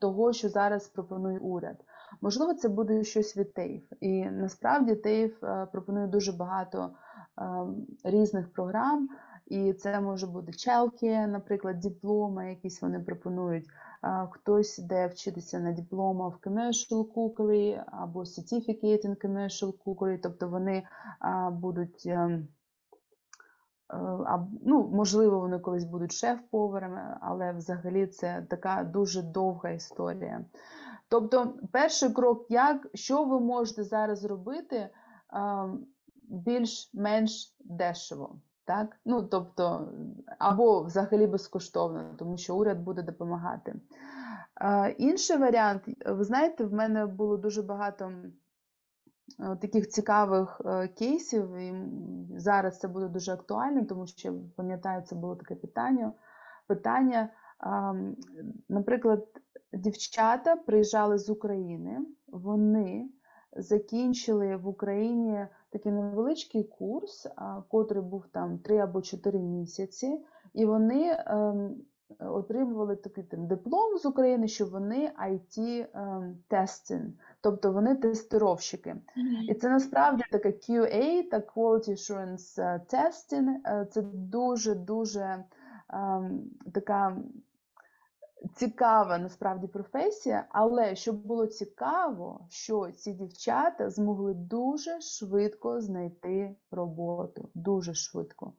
того, 0.00 0.32
що 0.32 0.48
зараз 0.48 0.88
пропонує 0.88 1.38
уряд. 1.38 1.76
Можливо, 2.20 2.54
це 2.54 2.68
буде 2.68 3.04
щось 3.04 3.36
від 3.36 3.54
ТЕЙФ. 3.54 3.82
І 4.00 4.24
насправді 4.24 4.94
ТЕЙФ 4.94 5.44
е, 5.44 5.66
пропонує 5.72 6.06
дуже 6.06 6.32
багато 6.32 6.90
різних 8.04 8.52
програм, 8.52 9.08
і 9.46 9.72
це 9.72 10.00
може 10.00 10.26
бути 10.26 10.52
чалки, 10.52 11.26
наприклад, 11.26 11.80
дипломи, 11.80 12.48
якісь 12.48 12.82
вони 12.82 13.00
пропонують. 13.00 13.66
Хтось 14.30 14.78
де 14.78 15.06
вчитися 15.06 15.58
на 15.58 15.72
диплома 15.72 16.28
в 16.28 16.38
commercial 16.48 17.12
cookery 17.12 17.84
або 17.86 18.20
certificate 18.20 19.06
in 19.06 19.26
commercial 19.26 19.72
cookery, 19.84 20.18
тобто 20.22 20.48
вони 20.48 20.86
будуть. 21.52 22.02
е, 22.06 22.42
а, 24.26 24.38
ну, 24.64 24.88
можливо, 24.88 25.40
вони 25.40 25.58
колись 25.58 25.84
будуть 25.84 26.12
шеф-поварами, 26.12 27.18
але 27.20 27.52
взагалі 27.52 28.06
це 28.06 28.46
така 28.50 28.84
дуже 28.84 29.22
довга 29.22 29.70
історія. 29.70 30.44
Тобто, 31.08 31.54
перший 31.72 32.10
крок, 32.10 32.46
як, 32.48 32.86
що 32.94 33.24
ви 33.24 33.40
можете 33.40 33.84
зараз 33.84 34.18
зробити 34.18 34.88
більш-менш 36.22 37.56
дешево. 37.60 38.36
Так? 38.64 38.96
Ну, 39.04 39.22
тобто, 39.22 39.92
або 40.38 40.82
взагалі 40.82 41.26
безкоштовно, 41.26 42.14
тому 42.18 42.36
що 42.36 42.56
уряд 42.56 42.80
буде 42.80 43.02
допомагати. 43.02 43.74
Е, 44.60 44.90
Інший 44.90 45.36
варіант, 45.36 45.82
ви 46.06 46.24
знаєте, 46.24 46.64
в 46.64 46.72
мене 46.72 47.06
було 47.06 47.36
дуже 47.36 47.62
багато 47.62 48.12
е, 49.40 49.56
таких 49.56 49.88
цікавих 49.88 50.60
е, 50.64 50.88
кейсів, 50.88 51.56
і 51.56 51.74
зараз 52.38 52.78
це 52.78 52.88
буде 52.88 53.08
дуже 53.08 53.32
актуально, 53.32 53.84
тому 53.84 54.06
що 54.06 54.34
пам'ятаю, 54.56 55.02
це 55.02 55.16
було 55.16 55.36
таке 55.36 55.54
питання. 55.54 56.12
питання. 56.66 57.28
Ам, 57.58 58.16
Наприклад, 58.68 59.26
дівчата 59.72 60.56
приїжджали 60.56 61.18
з 61.18 61.30
України, 61.30 61.98
вони 62.28 63.08
закінчили 63.56 64.56
в 64.56 64.68
Україні 64.68 65.46
такий 65.70 65.92
невеличкий 65.92 66.64
курс, 66.64 67.26
котрий 67.68 68.02
був 68.02 68.26
там 68.32 68.58
3 68.58 68.78
або 68.78 69.02
4 69.02 69.38
місяці, 69.38 70.20
і 70.54 70.64
вони 70.64 71.16
ем, 71.26 71.74
отримували 72.18 72.96
такий 72.96 73.24
там, 73.24 73.46
диплом 73.46 73.98
з 73.98 74.06
України, 74.06 74.48
що 74.48 74.66
вони 74.66 75.12
IT 75.30 75.86
ем, 75.94 76.36
testing, 76.50 77.06
тобто 77.40 77.72
вони 77.72 77.94
тестировщики. 77.94 78.96
І 79.48 79.54
це 79.54 79.68
насправді 79.68 80.22
таке 80.30 80.48
QA, 80.48 81.28
так 81.30 81.56
Quality 81.56 81.90
Assurance 81.90 82.62
е, 82.62 82.80
Testing. 82.92 83.48
е, 83.66 83.86
Це 83.90 84.02
дуже-дуже 84.02 85.44
ем, 85.92 86.40
така 86.72 87.16
цікава 88.54 89.18
насправді 89.18 89.66
професія, 89.66 90.46
але 90.50 90.96
щоб 90.96 91.26
було 91.26 91.46
цікаво, 91.46 92.46
що 92.48 92.90
ці 92.90 93.12
дівчата 93.12 93.90
змогли 93.90 94.34
дуже 94.34 95.00
швидко 95.00 95.80
знайти 95.80 96.56
роботу, 96.70 97.48
дуже 97.54 97.94
швидко. 97.94 98.52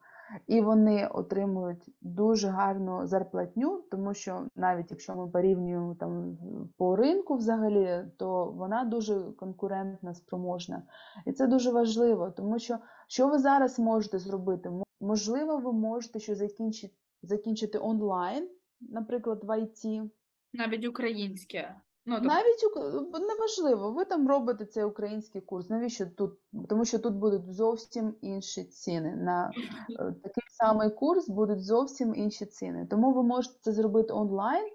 І 0.48 0.62
вони 0.62 1.08
отримують 1.08 1.90
дуже 2.02 2.48
гарну 2.48 3.08
зарплатню, 3.08 3.84
тому 3.92 4.14
що 4.14 4.48
навіть 4.56 4.92
якщо 4.92 5.16
ми 5.16 5.28
порівнюємо 5.28 5.96
там 5.96 6.38
по 6.78 6.96
ринку 6.96 7.36
взагалі, 7.36 8.06
то 8.18 8.46
вона 8.46 8.84
дуже 8.84 9.22
конкурентна, 9.22 10.14
спроможна. 10.14 10.84
І 11.26 11.32
це 11.32 11.48
дуже 11.48 11.72
важливо, 11.72 12.32
тому 12.32 12.60
що 12.60 12.78
що 13.08 13.28
ви 13.28 13.40
зараз 13.40 13.80
можете 13.80 14.20
зробити? 14.20 14.72
Можливо, 15.02 15.58
ви 15.58 15.74
можете 15.74 16.20
що 16.20 16.36
закінчити, 16.36 16.94
закінчити 17.24 17.78
онлайн, 17.78 18.50
наприклад, 18.90 19.44
в 19.44 19.50
IT. 19.50 20.10
Навіть 20.54 20.86
українське. 20.86 21.76
Ну, 22.06 22.16
тобто, 22.16 22.28
Навіть 22.30 22.64
ук- 22.64 23.20
неважливо, 23.20 23.92
ви 23.92 24.06
там 24.06 24.28
робите 24.28 24.66
цей 24.66 24.84
український 24.84 25.42
курс. 25.42 25.70
Навіщо 25.70 26.06
тут? 26.06 26.32
Тому 26.70 26.86
що 26.86 27.00
тут 27.00 27.14
будуть 27.14 27.54
зовсім 27.54 28.16
інші 28.22 28.64
ціни. 28.64 29.16
На 29.16 29.52
е, 29.90 30.14
такий 30.24 30.44
самий 30.48 30.90
курс 30.90 31.30
будуть 31.30 31.64
зовсім 31.64 32.16
інші 32.16 32.46
ціни. 32.46 32.88
Тому 32.90 33.14
ви 33.14 33.24
можете 33.24 33.56
це 33.62 33.72
зробити 33.72 34.14
онлайн 34.14 34.66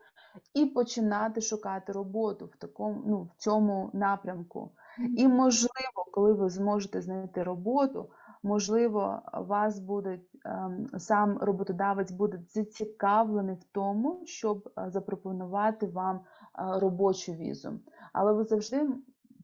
і 0.55 0.67
починати 0.67 1.41
шукати 1.41 1.93
роботу 1.93 2.47
в 2.47 2.57
такому, 2.57 3.03
ну, 3.07 3.23
в 3.23 3.43
цьому 3.43 3.91
напрямку. 3.93 4.71
І 5.17 5.29
можливо, 5.29 6.05
коли 6.13 6.33
ви 6.33 6.51
зможете 6.51 7.01
знайти 7.01 7.43
роботу, 7.43 8.11
можливо, 8.43 9.23
вас 9.33 9.79
буде 9.79 10.11
ем, 10.11 10.21
сам 10.99 11.39
роботодавець 11.39 12.11
буде 12.11 12.41
зацікавлений 12.49 13.55
в 13.55 13.65
тому, 13.73 14.23
щоб 14.25 14.71
е, 14.79 14.91
запропонувати 14.91 15.87
вам 15.87 16.17
е, 16.17 16.21
робочу 16.79 17.33
візу. 17.33 17.81
Але 18.13 18.33
ви 18.33 18.45
завжди 18.45 18.89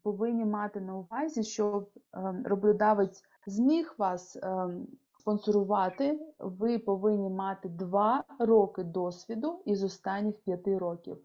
повинні 0.03 0.45
мати 0.45 0.81
на 0.81 0.97
увазі, 0.97 1.43
щоб 1.43 1.91
ем, 2.13 2.43
роботодавець 2.47 3.25
зміг 3.47 3.95
вас 3.99 4.39
ем, 4.43 4.87
спонсорувати, 5.19 6.21
ви 6.39 6.79
повинні 6.79 7.31
мати 7.31 7.69
2 7.69 8.25
роки 8.39 8.83
досвіду 8.83 9.63
із 9.65 9.85
останніх 9.85 10.37
5 10.37 10.69
років. 10.69 11.19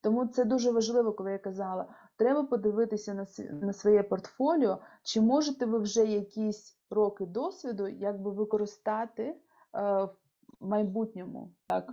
Тому 0.00 0.26
це 0.26 0.44
дуже 0.44 0.70
важливо, 0.70 1.12
коли 1.12 1.32
я 1.32 1.38
казала, 1.38 1.86
треба 2.16 2.44
подивитися 2.44 3.14
на, 3.14 3.26
на 3.52 3.72
своє 3.72 4.02
портфоліо, 4.02 4.78
чи 5.02 5.20
можете 5.20 5.66
ви 5.66 5.78
вже 5.78 6.04
якісь 6.06 6.78
роки 6.90 7.26
досвіду 7.26 7.88
якби 7.88 8.30
використати 8.30 9.22
е, 9.22 9.36
в 9.72 10.10
майбутньому. 10.60 11.54
Так. 11.66 11.92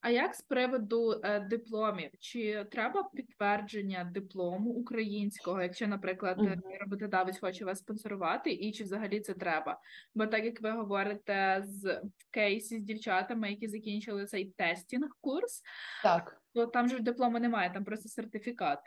А 0.00 0.10
як 0.10 0.34
з 0.34 0.42
приводу 0.42 1.20
е, 1.24 1.40
дипломів? 1.40 2.10
Чи 2.18 2.66
треба 2.70 3.10
підтвердження 3.14 4.10
диплому 4.14 4.70
українського, 4.70 5.62
якщо, 5.62 5.86
наприклад, 5.88 6.38
Мгм. 6.38 6.62
роботодавець 6.80 7.38
хоче 7.40 7.64
вас 7.64 7.78
спонсорувати, 7.78 8.50
і 8.52 8.72
чи 8.72 8.84
взагалі 8.84 9.20
це 9.20 9.34
треба? 9.34 9.80
Бо 10.14 10.26
так 10.26 10.44
як 10.44 10.60
ви 10.62 10.70
говорите 10.70 11.62
з 11.66 12.02
кейсі 12.30 12.78
з 12.78 12.82
дівчатами, 12.82 13.50
які 13.50 13.68
закінчили 13.68 14.26
цей 14.26 14.44
тестінг 14.44 15.08
курс, 15.20 15.62
Так. 16.02 16.42
то 16.54 16.66
там 16.66 16.88
же 16.88 16.98
диплому 17.00 17.38
немає, 17.38 17.70
там 17.74 17.84
просто 17.84 18.08
сертифікат. 18.08 18.78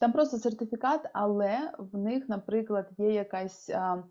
Там 0.00 0.12
просто 0.12 0.38
сертифікат, 0.38 1.10
але 1.12 1.72
в 1.78 1.98
них, 1.98 2.28
наприклад, 2.28 2.88
є 2.98 3.12
якась. 3.12 3.70
а, 3.70 4.02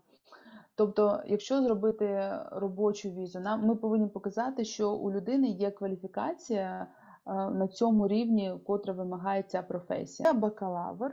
Тобто, 0.74 1.22
якщо 1.26 1.62
зробити 1.62 2.32
робочу 2.52 3.10
візу, 3.10 3.40
нам 3.40 3.66
ми 3.66 3.76
повинні 3.76 4.06
показати, 4.06 4.64
що 4.64 4.92
у 4.92 5.12
людини 5.12 5.48
є 5.48 5.70
кваліфікація 5.70 6.86
а, 7.24 7.50
на 7.50 7.68
цьому 7.68 8.08
рівні, 8.08 8.54
котра 8.66 8.92
вимагає 8.92 9.42
ця 9.42 9.62
професія. 9.62 10.32
Бакалавр 10.32 11.12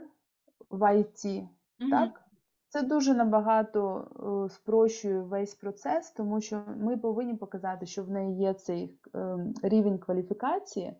в 0.70 0.82
IT, 0.82 1.48
Мгм. 1.80 1.90
так? 1.90 2.22
Це 2.68 2.82
дуже 2.82 3.14
набагато 3.14 4.08
е, 4.46 4.54
спрощує 4.54 5.20
весь 5.20 5.54
процес, 5.54 6.10
тому 6.10 6.40
що 6.40 6.62
ми 6.76 6.96
повинні 6.96 7.34
показати, 7.34 7.86
що 7.86 8.04
в 8.04 8.10
неї 8.10 8.36
є 8.38 8.54
цей 8.54 8.98
ем, 9.14 9.54
рівень 9.62 9.98
кваліфікації, 9.98 10.96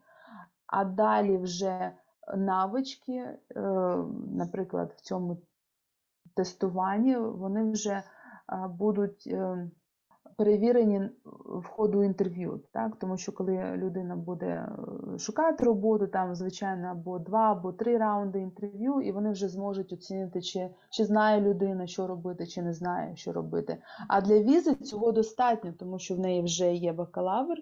а 0.67 0.85
далі 0.85 1.37
вже 1.39 1.93
навички, 2.37 3.13
е, 3.13 3.39
наприклад, 4.33 4.95
в 4.97 5.01
цьому 5.01 5.39
тестуванні, 6.35 7.17
вони 7.17 7.71
вже 7.71 8.03
будуть 8.79 9.25
е, 9.27 9.71
перевірені 10.37 11.11
в 11.45 11.67
ходу 11.67 12.03
інтерв'ю, 12.03 12.61
так? 12.73 12.97
Тому 12.97 13.17
що 13.17 13.33
коли 13.33 13.77
людина 13.77 14.17
буде 14.17 14.47
е, 14.47 15.19
шукати 15.19 15.65
роботу, 15.65 16.07
там, 16.07 16.35
звичайно, 16.35 16.89
або 16.89 17.19
два, 17.19 17.53
або 17.53 17.73
три 17.73 17.99
раунди 17.99 18.41
інтерв'ю, 18.41 19.01
і 19.01 19.13
вони 19.13 19.31
вже 19.31 19.49
зможуть 19.49 19.93
оцінити, 19.93 20.41
чи, 20.43 20.71
чи 20.91 21.05
знає 21.05 21.41
людина, 21.41 21.87
що 21.87 22.07
робити, 22.07 22.47
чи 22.47 22.63
не 22.63 22.73
знає, 22.73 23.17
що 23.17 23.33
робити. 23.33 23.79
А 24.09 24.21
для 24.21 24.39
візи 24.39 24.75
цього 24.75 25.13
достатньо, 25.13 25.73
тому 25.79 25.99
що 25.99 26.15
в 26.15 26.19
неї 26.19 26.43
вже 26.43 26.75
є 26.75 26.93
бакалавр 26.93 27.57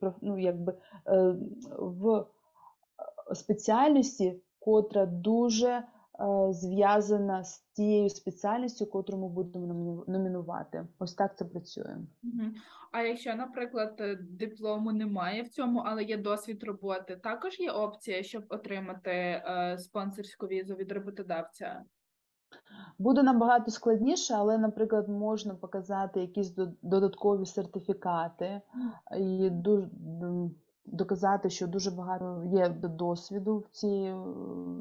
проф- 0.00 0.18
ну, 0.22 0.38
якби, 0.38 0.74
е, 1.06 1.34
в 1.78 2.24
спеціальності, 3.34 4.40
котра 4.58 5.06
дуже 5.06 5.68
е, 5.68 5.82
зв'язана 6.52 7.44
з 7.44 7.58
тією 7.72 8.08
спеціальністю, 8.08 8.86
котру 8.86 9.18
ми 9.18 9.28
будемо 9.28 10.04
номінувати. 10.08 10.86
Ось 10.98 11.14
так 11.14 11.38
це 11.38 11.44
працює. 11.44 11.96
А 12.92 13.02
якщо, 13.02 13.34
наприклад, 13.34 13.96
е, 14.00 14.18
диплому 14.30 14.92
немає 14.92 15.42
в 15.42 15.48
цьому, 15.48 15.82
але 15.86 16.02
є 16.04 16.16
досвід 16.16 16.64
роботи, 16.64 17.16
також 17.16 17.60
є 17.60 17.70
опція, 17.70 18.22
щоб 18.22 18.44
отримати 18.48 19.10
е, 19.10 19.76
спонсорську 19.78 20.46
візу 20.46 20.74
від 20.74 20.92
роботодавця. 20.92 21.84
Буде 22.98 23.22
набагато 23.22 23.70
складніше, 23.70 24.34
але, 24.34 24.58
наприклад, 24.58 25.08
можна 25.08 25.54
показати 25.54 26.20
якісь 26.20 26.50
до- 26.50 26.72
додаткові 26.82 27.46
сертифікати. 27.46 28.60
І 29.18 29.50
дуже, 29.50 29.88
доказати, 30.86 31.50
що 31.50 31.66
дуже 31.66 31.90
багато 31.90 32.42
є 32.52 32.68
досвіду 32.82 33.58
в 33.58 33.68
цій 33.70 34.14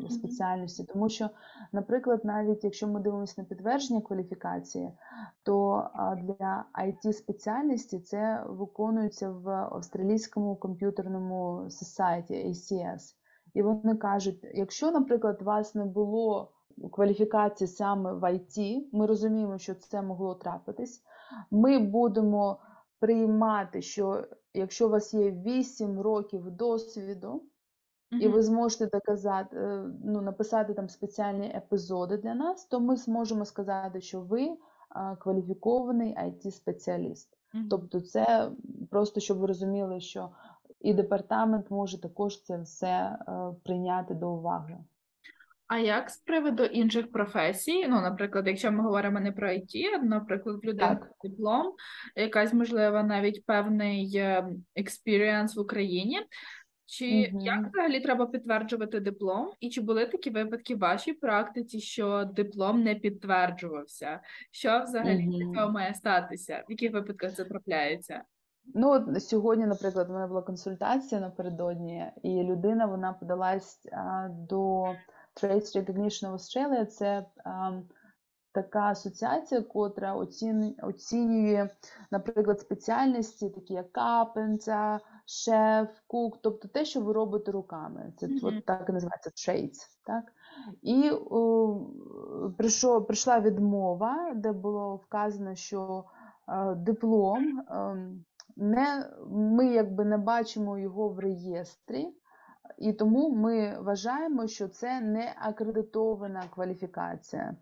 е, 0.05 0.09
спеціальності. 0.09 0.83
Тому 0.83 1.09
що, 1.09 1.29
наприклад, 1.71 2.25
навіть 2.25 2.63
якщо 2.63 2.87
ми 2.87 2.99
дивимося 2.99 3.33
на 3.37 3.43
підтвердження 3.43 4.01
кваліфікації, 4.01 4.91
то 5.43 5.87
для 6.23 6.65
it 6.85 7.13
спеціальності 7.13 7.99
це 7.99 8.43
виконується 8.47 9.29
в 9.29 9.49
австралійському 9.49 10.55
комп'ютерному 10.55 11.61
Society 11.65 12.49
ACS. 12.49 13.15
І 13.53 13.61
вони 13.61 13.95
кажуть, 13.95 14.47
якщо, 14.53 14.91
наприклад, 14.91 15.37
у 15.41 15.45
вас 15.45 15.75
не 15.75 15.85
було 15.85 16.51
кваліфікації 16.91 17.67
саме 17.67 18.13
в 18.13 18.23
IT, 18.23 18.81
ми 18.91 19.05
розуміємо, 19.05 19.57
що 19.57 19.75
це 19.75 20.01
могло 20.01 20.35
трапитись. 20.35 21.03
Ми 21.51 21.79
будемо 21.79 22.57
приймати, 23.05 23.81
що 23.81 24.27
якщо 24.53 24.87
у 24.87 24.89
вас 24.89 25.13
є 25.13 25.31
8 25.31 26.01
років 26.01 26.51
досвіду, 26.51 27.43
і 28.11 28.27
ви 28.27 28.43
зможете 28.43 28.89
доказати, 28.93 29.57
е, 29.57 29.89
ну, 30.03 30.21
написати 30.21 30.73
там 30.73 30.89
спеціальні 30.89 31.47
епізоди 31.47 32.17
для 32.17 32.35
нас, 32.35 32.65
то 32.65 32.79
ми 32.79 32.95
зможемо 32.95 33.45
сказати, 33.45 34.01
що 34.01 34.21
ви 34.21 34.57
а, 34.89 35.15
кваліфікований 35.15 36.15
it 36.15 36.51
спеціаліст 36.51 37.37
Мгм. 37.53 37.67
Тобто, 37.69 38.01
це 38.01 38.51
просто 38.91 39.19
щоб 39.19 39.37
ви 39.37 39.47
розуміли, 39.47 39.99
що 39.99 40.29
і 40.79 40.93
департамент 40.93 41.71
може 41.71 42.01
також 42.01 42.41
це 42.41 42.57
все 42.57 42.87
е, 42.87 43.55
прийняти 43.63 44.13
до 44.13 44.29
уваги. 44.29 44.77
А 45.67 45.77
як 45.77 46.09
з 46.09 46.17
приводу 46.17 46.63
інших 46.63 47.11
професій? 47.11 47.87
Ну, 47.87 48.01
наприклад, 48.01 48.47
якщо 48.47 48.71
ми 48.71 48.83
говоримо 48.83 49.19
не 49.19 49.31
про 49.31 49.49
IT, 49.49 49.83
а, 49.95 49.97
наприклад, 49.97 50.55
в 50.55 50.65
людини 50.65 50.89
Так. 50.89 51.11
диплом, 51.23 51.73
якась, 52.15 52.53
можливо, 52.53 53.03
навіть 53.03 53.45
певний 53.45 54.23
experience 54.75 55.55
в 55.55 55.59
Україні. 55.59 56.19
Чи 56.87 57.29
Мгм. 57.31 57.39
як 57.39 57.67
взагалі 57.67 57.99
треба 57.99 58.25
підтверджувати 58.25 58.99
диплом? 58.99 59.51
І 59.59 59.69
чи 59.69 59.81
були 59.81 60.05
такі 60.05 60.29
випадки 60.29 60.75
в 60.75 60.79
вашій 60.79 61.13
практиці, 61.13 61.79
що 61.79 62.25
диплом 62.35 62.83
не 62.83 62.95
підтверджувався? 62.95 64.19
Що 64.51 64.83
взагалі 64.83 65.27
для 65.27 65.53
цього 65.53 65.71
має 65.71 65.93
статися? 65.93 66.63
В 66.67 66.71
яких 66.71 66.93
випадках 66.93 67.33
це 67.33 67.45
трапляється? 67.45 68.23
Ну, 68.73 68.91
от 68.91 69.23
сьогодні, 69.23 69.65
наприклад, 69.65 70.09
у 70.09 70.13
мене 70.13 70.27
була 70.27 70.41
консультація 70.41 71.21
напередодні, 71.21 72.05
і 72.23 72.43
людина 72.43 72.85
вона 72.85 73.13
подалась 73.13 73.87
а, 73.91 74.27
до 74.29 74.85
Trades 75.41 75.75
Recognition 75.75 76.31
of 76.31 76.33
Australia. 76.33 76.85
Це 76.85 77.25
така 78.51 78.81
асоціація, 78.81 79.61
котра 79.61 80.15
оцінює, 80.81 81.69
наприклад, 82.11 82.59
спеціальності, 82.59 83.49
такі 83.49 83.73
як 83.73 83.91
капенця, 83.91 84.99
шеф, 85.25 85.89
кук, 86.07 86.37
тобто 86.41 86.67
те, 86.67 86.85
що 86.85 87.01
ви 87.01 87.13
робите 87.13 87.51
руками. 87.51 88.13
Це 88.17 88.27
Мгм. 88.27 88.39
от 88.43 88.65
так 88.65 88.85
і 88.89 88.91
називається 88.91 89.29
trades. 89.29 89.77
Так? 90.05 90.23
І 90.81 91.11
о, 91.11 91.79
прийшов, 92.57 93.07
прийшла 93.07 93.39
відмова, 93.39 94.33
де 94.35 94.51
було 94.51 94.95
вказано, 94.95 95.55
що 95.55 96.03
е, 96.49 96.75
диплом 96.75 97.61
ем, 97.69 98.25
не, 98.55 99.09
ми 99.29 99.65
якби 99.67 100.05
не 100.05 100.17
бачимо 100.17 100.77
його 100.77 101.09
в 101.09 101.19
реєстрі, 101.19 102.07
і 102.77 102.93
тому 102.93 103.29
ми 103.29 103.79
вважаємо, 103.79 104.47
що 104.47 104.67
це 104.67 105.01
не 105.01 105.35
акредитована 105.41 106.43
кваліфікація. 106.53 107.55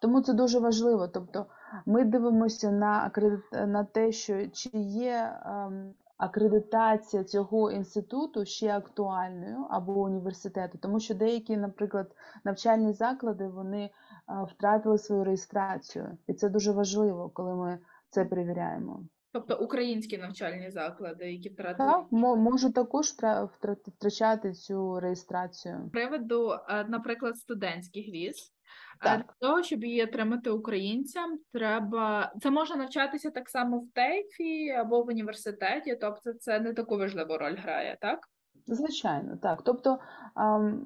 Тому 0.00 0.20
це 0.20 0.32
дуже 0.32 0.58
важливо. 0.58 1.08
Тобто 1.08 1.46
ми 1.86 2.04
дивимося 2.04 2.70
на, 2.70 3.10
акредит- 3.10 3.66
на 3.66 3.84
те, 3.84 4.12
що 4.12 4.48
чи 4.48 4.70
є 4.78 5.40
ем, 5.46 5.94
акредитація 6.16 7.24
цього 7.24 7.70
інституту 7.70 8.44
ще 8.44 8.76
актуальною 8.76 9.66
або 9.70 9.92
університету, 9.92 10.78
тому 10.78 11.00
що 11.00 11.14
деякі, 11.14 11.56
наприклад, 11.56 12.14
навчальні 12.44 12.92
заклади 12.92 13.48
вони 13.48 13.82
е, 13.84 13.90
втратили 14.50 14.98
свою 14.98 15.24
реєстрацію, 15.24 16.18
і 16.26 16.34
це 16.34 16.48
дуже 16.48 16.72
важливо, 16.72 17.30
коли 17.34 17.54
ми 17.54 17.78
це 18.10 18.24
перевіряємо. 18.24 19.00
Тобто 19.34 19.58
українські 19.64 20.18
навчальні 20.18 20.70
заклади, 20.70 21.32
які 21.32 21.48
втратили 21.48 21.90
Так, 21.92 22.04
мо- 22.10 22.36
можуть 22.36 22.74
також 22.74 23.06
втра- 23.06 23.48
втра- 23.48 23.76
втрачати 23.96 24.52
цю 24.52 25.00
реєстрацію. 25.00 25.90
Приводу, 25.92 26.50
е, 26.68 26.84
наприклад, 26.88 27.36
студентських 27.36 28.08
віз. 28.08 28.34
Е, 28.36 29.04
Так. 29.04 29.18
Для 29.40 29.48
того, 29.48 29.62
щоб 29.62 29.84
її 29.84 30.04
отримати 30.04 30.50
українцям, 30.50 31.38
треба 31.52 32.32
це 32.42 32.50
може 32.50 32.76
навчатися 32.76 33.30
так 33.30 33.48
само 33.50 33.78
в 33.78 33.88
ТЕЙФі 33.94 34.70
або 34.70 35.02
в 35.02 35.08
університеті, 35.08 35.98
тобто 36.00 36.32
це 36.32 36.60
не 36.60 36.72
таку 36.74 36.98
важливу 36.98 37.38
роль 37.38 37.56
грає, 37.62 37.98
так? 38.00 38.18
Звичайно, 38.66 39.36
так. 39.42 39.62
Тобто 39.64 39.98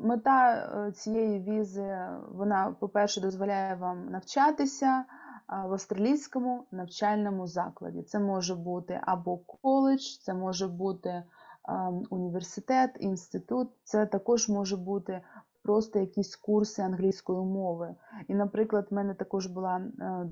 мета 0.01 0.71
е, 0.89 0.93
цієї 0.93 1.41
візи, 1.41 1.99
вона, 2.33 2.77
по-перше, 2.81 3.21
дозволяє 3.21 3.75
вам 3.75 4.09
навчатися 4.11 5.05
в 5.49 5.73
австралійському 5.73 6.65
навчальному 6.73 7.47
закладі. 7.47 8.03
Це 8.03 8.19
може 8.19 8.55
бути 8.55 9.01
або 9.03 9.37
коледж, 9.37 10.03
це 10.03 10.35
може 10.35 10.69
бути 10.69 11.23
ем, 11.69 12.03
університет, 12.11 12.97
інститут, 13.01 13.69
це 13.85 14.07
також 14.07 14.49
може 14.49 14.77
бути 14.77 15.21
просто 15.63 15.99
якісь 15.99 16.37
курси 16.37 16.83
англійської 16.83 17.39
мови. 17.39 17.95
І, 18.29 18.35
наприклад, 18.35 18.87
в 18.91 18.95
мене 18.95 19.15
також 19.15 19.47
була, 19.47 19.77
е, 20.01 20.31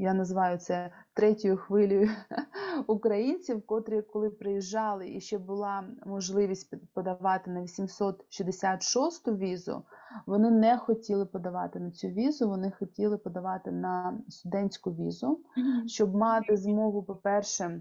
я 0.00 0.14
називаю 0.14 0.58
це 0.58 0.90
третьою 1.14 1.56
хвилею 1.56 2.10
українців, 2.86 3.66
котрі, 3.66 4.02
коли 4.02 4.30
приїжджали 4.30 5.10
і 5.10 5.20
ще 5.20 5.38
була 5.38 5.84
можливість 6.06 6.74
подавати 6.94 7.50
на 7.50 7.62
866 7.62 9.28
візу, 9.28 9.82
вони 10.26 10.50
не 10.50 10.78
хотіли 10.78 11.26
подавати 11.26 11.80
на 11.80 11.90
цю 11.90 12.08
візу, 12.08 12.48
вони 12.48 12.70
хотіли 12.70 13.18
подавати 13.18 13.70
на 13.70 14.18
студентську 14.28 14.90
візу, 14.90 15.40
щоб 15.86 16.14
мати 16.14 16.56
змогу, 16.56 17.02
по-перше, 17.02 17.80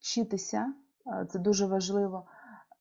вчитися, 0.00 0.74
це 1.28 1.38
дуже 1.38 1.66
важливо, 1.66 2.26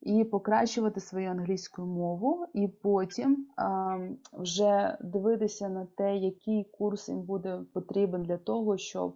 і 0.01 0.23
покращувати 0.23 0.99
свою 0.99 1.29
англійську 1.29 1.81
мову, 1.81 2.45
і 2.53 2.67
потім 2.67 3.47
ем, 3.57 4.17
вже 4.33 4.97
дивитися 5.01 5.69
на 5.69 5.87
те, 5.97 6.17
який 6.17 6.63
курс 6.63 7.09
їм 7.09 7.21
буде 7.21 7.61
потрібен 7.73 8.23
для 8.23 8.37
того, 8.37 8.77
щоб 8.77 9.15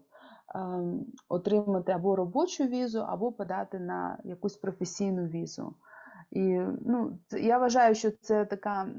ем, 0.56 1.06
отримати 1.30 1.92
або 1.92 2.16
робочу 2.16 2.64
візу, 2.64 3.00
або 3.00 3.32
подати 3.32 3.80
на 3.80 4.18
якусь 4.24 4.56
професійну 4.56 5.26
візу. 5.26 5.76
І 6.32 6.60
ну, 6.82 7.20
я 7.32 7.58
вважаю, 7.58 7.96
що 7.96 8.12
це 8.12 8.46
така 8.46 8.84
е, 8.84 8.92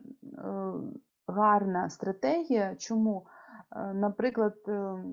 гарна 1.27 1.91
стратегія. 1.91 2.77
Чому? 2.77 3.27
Е, 3.77 3.95
Наприклад, 3.95 4.55
е, 4.69 5.05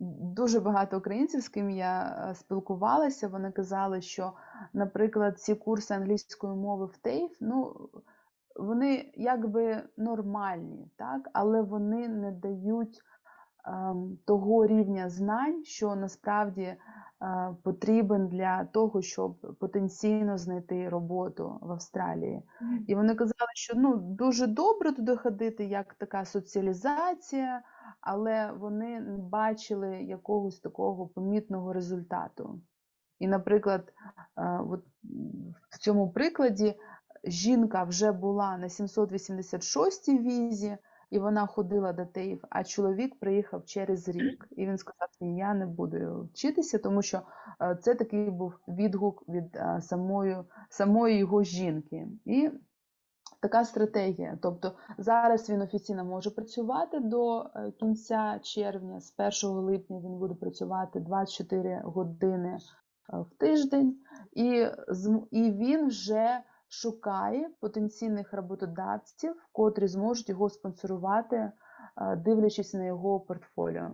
дуже 0.00 0.60
багато 0.60 0.98
українців, 0.98 1.40
з 1.40 1.48
ким 1.48 1.70
я 1.70 2.26
е, 2.30 2.34
спілкувалася, 2.34 3.28
вони 3.28 3.52
казали, 3.52 4.00
що, 4.00 4.32
наприклад, 4.72 5.40
ці 5.40 5.54
курси 5.54 5.94
англійської 5.94 6.54
мови 6.54 6.86
в 6.86 6.96
ТЕЙФ, 6.96 7.36
ну, 7.40 7.88
вони 8.56 9.12
якби 9.14 9.82
нормальні, 9.96 10.90
так? 10.96 11.30
але 11.32 11.62
вони 11.62 12.08
не 12.08 12.32
дають 12.32 13.00
ем, 13.64 14.18
того 14.26 14.66
рівня 14.66 15.08
знань, 15.08 15.64
що 15.64 15.96
насправді 15.96 16.76
потрібен 17.62 18.28
для 18.28 18.64
того, 18.64 19.02
щоб 19.02 19.56
потенційно 19.60 20.38
знайти 20.38 20.88
роботу 20.88 21.58
в 21.62 21.72
Австралії. 21.72 22.42
І 22.86 22.94
вони 22.94 23.14
казали, 23.14 23.50
що 23.54 23.74
ну, 23.76 23.96
дуже 23.96 24.46
добре 24.46 24.92
туди 24.92 25.16
ходити, 25.16 25.64
як 25.64 25.94
така 25.94 26.24
соціалізація, 26.24 27.62
але 28.00 28.52
вони 28.52 29.00
не 29.00 29.18
бачили 29.18 30.02
якогось 30.02 30.60
такого 30.60 31.06
помітного 31.06 31.72
результату. 31.72 32.60
І, 33.18 33.28
наприклад, 33.28 33.92
е, 34.36 34.60
от 34.70 34.84
в 35.70 35.78
цьому 35.78 36.10
прикладі 36.10 36.74
жінка 37.24 37.84
вже 37.84 38.12
була 38.12 38.58
на 38.58 38.68
786 38.68 40.08
візі, 40.08 40.76
і 41.10 41.18
вона 41.18 41.46
ходила 41.46 41.92
до 41.92 42.04
ТЕЙФ, 42.04 42.44
а 42.50 42.64
чоловік 42.64 43.20
приїхав 43.20 43.64
через 43.64 44.08
рік, 44.08 44.48
і 44.50 44.66
він 44.66 44.78
сказав, 44.78 45.08
я 45.20 45.54
не 45.54 45.66
буду 45.66 46.28
вчитися, 46.32 46.78
тому 46.78 47.02
що 47.02 47.20
е, 47.60 47.78
це 47.82 47.94
такий 47.94 48.30
був 48.30 48.54
відгук 48.68 49.28
від 49.28 49.56
е, 49.56 49.80
самої, 49.82 50.36
самої 50.68 51.18
його 51.18 51.42
жінки. 51.42 52.08
І 52.24 52.50
така 53.40 53.64
стратегія. 53.64 54.38
Тобто 54.42 54.72
зараз 54.98 55.50
він 55.50 55.62
офіційно 55.62 56.04
може 56.04 56.30
працювати 56.30 57.00
до 57.00 57.40
е, 57.40 57.72
кінця 57.80 58.40
червня, 58.42 59.00
з 59.00 59.14
1 59.44 59.56
липня 59.56 60.00
він 60.00 60.18
буде 60.18 60.34
працювати 60.34 61.00
24 61.00 61.82
години 61.84 62.58
в 63.08 63.38
тиждень, 63.38 63.96
і, 64.32 64.66
і 65.30 65.50
він 65.52 65.88
вже 65.88 66.40
шукає 66.68 67.50
потенційних 67.60 68.32
роботодавців, 68.32 69.34
котрі 69.52 69.86
зможуть 69.88 70.28
його 70.28 70.50
спонсорувати, 70.50 71.36
е, 71.36 71.52
дивлячись 72.16 72.74
на 72.74 72.86
його 72.86 73.20
портфоліо. 73.20 73.90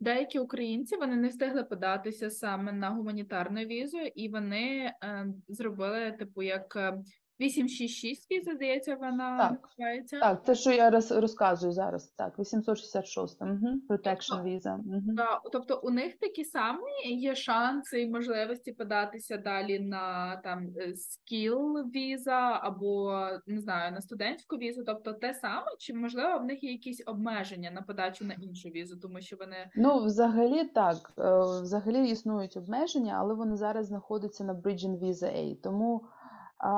Деякі 0.00 0.38
українці 0.38 0.96
вони 0.96 1.16
не 1.16 1.28
встигли 1.28 1.64
податися 1.64 2.30
саме 2.30 2.72
на 2.72 2.90
гуманітарну 2.90 3.60
візу, 3.60 3.98
і 3.98 4.28
вони 4.28 4.92
е, 5.02 5.26
зробили, 5.48 6.12
типу, 6.12 6.42
як 6.42 6.76
е, 6.76 6.98
866 7.40 8.30
віза, 8.30 8.54
здається, 8.54 8.94
вона 8.94 9.38
Так. 9.38 9.68
називається. 9.78 10.18
Так, 10.20 10.44
це 10.46 10.54
що 10.54 10.70
я 10.72 10.90
роз, 10.90 11.10
розказую 11.12 11.72
зараз. 11.72 12.06
Так, 12.16 12.38
866. 12.38 13.42
Угу. 13.42 13.50
Protection 13.88 14.42
visa. 14.44 14.74
Угу. 14.78 15.02
Да, 15.06 15.40
тобто 15.52 15.80
у 15.84 15.90
них 15.90 16.16
такі 16.18 16.44
самі 16.44 17.14
є 17.16 17.34
шанси 17.34 18.02
і 18.02 18.10
можливості 18.10 18.72
податися 18.72 19.36
далі 19.36 19.78
на 19.80 20.36
там 20.36 20.66
скіл 20.96 21.76
віза 21.94 22.60
або 22.62 23.20
не 23.46 23.60
знаю 23.60 23.92
на 23.92 24.00
студентську 24.00 24.56
візу. 24.56 24.84
Тобто 24.84 25.12
те 25.12 25.34
саме, 25.34 25.66
чи 25.78 25.94
можливо 25.94 26.38
в 26.38 26.44
них 26.44 26.64
є 26.64 26.72
якісь 26.72 27.02
обмеження 27.06 27.70
на 27.70 27.82
подачу 27.82 28.24
на 28.24 28.34
іншу 28.34 28.68
візу, 28.68 28.96
тому 29.00 29.20
що 29.20 29.36
вони 29.36 29.70
Ну, 29.76 30.04
взагалі 30.04 30.64
так. 30.64 30.96
е, 31.18 31.38
Взагалі 31.62 32.10
існують 32.10 32.56
обмеження, 32.56 33.16
але 33.18 33.34
вони 33.34 33.56
зараз 33.56 33.86
знаходяться 33.86 34.44
на 34.44 34.54
Bridging 34.54 34.98
Visa 34.98 35.24
A. 35.36 35.56
Тому 35.62 36.04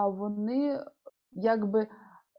вони 0.07 0.85
якби 1.33 1.87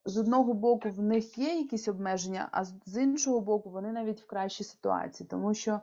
з 0.06 0.18
одного 0.18 0.54
боку 0.54 0.90
в 0.90 1.02
них 1.02 1.38
є 1.38 1.58
якісь 1.58 1.88
обмеження, 1.88 2.50
а 2.52 2.64
з 2.66 3.02
іншого 3.02 3.42
боку, 3.42 3.70
вони 3.70 3.92
навіть 3.92 4.22
в 4.22 4.28
кращій 4.28 4.64
ситуації. 4.64 5.28
Тому 5.32 5.54
що, 5.54 5.80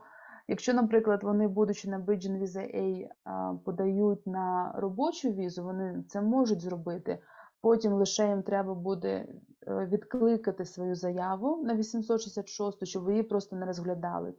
якщо, 0.49 0.75
наприклад, 0.75 1.23
вони, 1.23 1.49
будучи 1.49 1.91
на 1.91 1.99
Bridging 1.99 2.43
Visa 2.43 2.77
A, 2.77 3.59
подають 3.59 4.27
на 4.27 4.73
робочу 4.77 5.31
візу, 5.31 5.65
вони 5.65 6.05
це 6.09 6.21
можуть 6.21 6.61
зробити. 6.61 7.19
Потім 7.61 7.93
лише 7.93 8.29
їм 8.29 8.43
треба 8.43 8.75
буде 8.75 9.27
е, 9.67 9.87
відкликати 9.87 10.65
свою 10.65 10.95
заяву 10.95 11.63
на 11.65 11.75
866, 11.75 12.87
щоб 12.87 13.03
ви 13.03 13.13
її 13.13 13.23
просто 13.23 13.57
не 13.57 13.67
розглядали. 13.67 14.35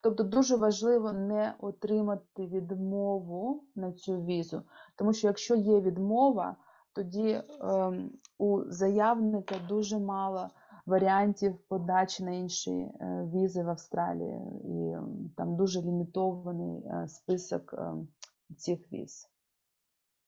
Тобто 0.00 0.24
дуже 0.24 0.56
важливо 0.56 1.12
не 1.12 1.54
отримати 1.58 2.46
відмову 2.46 3.64
на 3.74 3.92
цю 3.92 4.22
візу, 4.24 4.62
тому 4.96 5.12
що 5.12 5.26
якщо 5.26 5.54
є 5.54 5.80
відмова, 5.80 6.56
тоді 6.92 7.42
ем, 7.60 8.10
у 8.38 8.62
заявника 8.66 9.54
дуже 9.68 9.98
мало 9.98 10.50
варіантів 10.86 11.58
подачі 11.68 12.24
на 12.24 12.30
інші 12.30 12.70
е, 12.70 13.30
візи 13.34 13.62
в 13.62 13.68
Австралії, 13.68 14.40
і 14.64 14.92
ем, 14.92 15.30
там 15.36 15.56
дуже 15.56 15.82
лімітований 15.82 16.82
е, 16.86 17.08
список 17.08 17.74
ем, 17.78 18.08
цих 18.56 18.92
віз. 18.92 19.31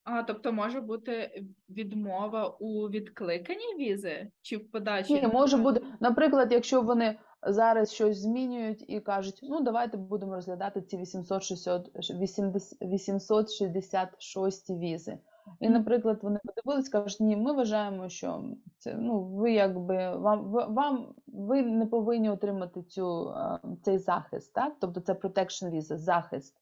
А 0.05 0.23
тобто 0.23 0.51
може 0.51 0.81
бути 0.81 1.43
відмова 1.69 2.47
у 2.59 2.89
відкликанні 2.89 3.75
візи 3.79 4.31
чи 4.41 4.57
в 4.57 4.71
подачі? 4.71 5.13
Ні, 5.13 5.27
може 5.27 5.57
бути, 5.57 5.81
наприклад, 5.99 6.51
якщо 6.51 6.81
вони 6.81 7.19
зараз 7.47 7.93
щось 7.93 8.17
змінюють 8.17 8.85
і 8.87 8.99
кажуть, 8.99 9.39
ну 9.43 9.61
давайте 9.61 9.97
будемо 9.97 10.35
розглядати 10.35 10.81
ці 10.81 10.97
860, 10.97 11.89
80 12.09 12.81
866 12.81 14.69
візи. 14.69 15.17
І, 15.59 15.69
наприклад, 15.69 16.19
вони 16.21 16.39
подивились, 16.43 16.89
кажуть, 16.89 17.19
ні, 17.19 17.37
ми 17.37 17.53
вважаємо, 17.53 18.09
що 18.09 18.43
це 18.77 18.95
ну 18.99 19.23
ви 19.23 19.53
якби 19.53 20.15
вам 20.15 20.51
вам 20.51 21.13
ви 21.27 21.61
не 21.61 21.85
повинні 21.85 22.29
отримати 22.29 22.83
цю 22.83 23.29
е, 23.29 23.59
цей 23.83 23.97
захист, 23.97 24.53
так? 24.53 24.75
Тобто 24.79 24.99
це 24.99 25.13
protection 25.13 25.75
visa, 25.75 25.97
захист. 25.97 26.55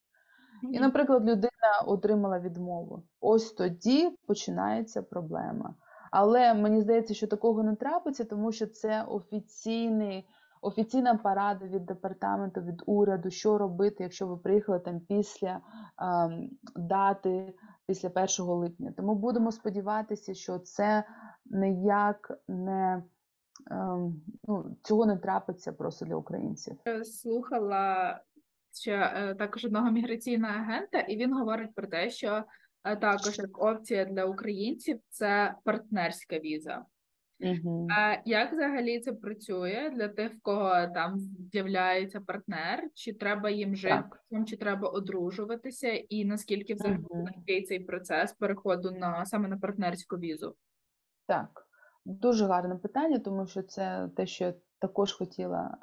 І, 0.71 0.79
наприклад, 0.79 1.21
людина 1.21 1.83
отримала 1.85 2.39
відмову. 2.39 3.03
Ось 3.21 3.51
тоді 3.51 4.17
починається 4.27 5.01
проблема. 5.01 5.75
Але 6.11 6.53
мені 6.53 6.81
здається, 6.81 7.13
що 7.13 7.27
такого 7.27 7.63
не 7.63 7.75
трапиться, 7.75 8.23
тому 8.23 8.51
що 8.51 8.67
це 8.67 9.03
офіційний, 9.03 10.27
офіційна 10.61 11.15
порада 11.15 11.65
від 11.65 11.85
департаменту, 11.85 12.61
від 12.61 12.83
уряду, 12.85 13.29
що 13.29 13.57
робити, 13.57 14.03
якщо 14.03 14.27
ви 14.27 14.37
приїхали 14.37 14.79
там 14.79 14.99
після 14.99 15.61
ем, 16.01 16.49
дати, 16.75 17.53
після 17.87 18.09
1 18.09 18.27
липня. 18.39 18.93
Тому 18.97 19.15
будемо 19.15 19.51
сподіватися, 19.51 20.33
що 20.33 20.59
це 20.59 21.03
ніяк 21.45 22.31
не 22.47 23.03
ем, 23.71 24.21
ну, 24.47 24.77
цього 24.83 25.05
не 25.05 25.17
трапиться 25.17 25.73
просто 25.73 26.05
для 26.05 26.15
українців. 26.15 26.77
слухала 27.03 28.19
ще 28.81 29.35
також 29.39 29.65
одного 29.65 29.91
міграційного 29.91 30.53
агента, 30.53 30.99
і 30.99 31.17
він 31.17 31.33
говорить 31.33 31.75
про 31.75 31.87
те, 31.87 32.09
що 32.09 32.43
е, 32.83 32.95
також 32.95 33.37
як 33.37 33.63
опція 33.63 34.05
для 34.05 34.25
українців 34.25 34.99
це 35.09 35.55
партнерська 35.63 36.39
віза. 36.39 36.85
Угу. 37.39 37.87
А 37.91 38.15
як 38.25 38.53
взагалі 38.53 38.99
це 38.99 39.13
працює 39.13 39.91
для 39.95 40.07
тих, 40.07 40.33
в 40.33 40.41
кого 40.41 40.69
там 40.93 41.19
з'являється 41.51 42.21
партнер? 42.21 42.89
Чи 42.93 43.13
треба 43.13 43.49
їм 43.49 43.75
жити, 43.75 44.03
Так. 44.29 44.45
чи 44.47 44.57
треба 44.57 44.89
одружуватися, 44.89 45.91
і 45.91 46.25
наскільки 46.25 46.73
взагалі 46.73 47.05
легкий 47.09 47.63
цей 47.63 47.79
процес 47.79 48.33
переходу 48.33 48.91
на 48.91 49.25
саме 49.25 49.47
на 49.47 49.57
партнерську 49.57 50.17
візу? 50.17 50.55
Так, 51.27 51.67
дуже 52.05 52.45
гарне 52.45 52.75
питання, 52.75 53.19
тому 53.19 53.47
що 53.47 53.61
це 53.61 54.09
те, 54.15 54.25
що 54.25 54.43
я 54.43 54.53
також 54.79 55.13
хотіла 55.13 55.77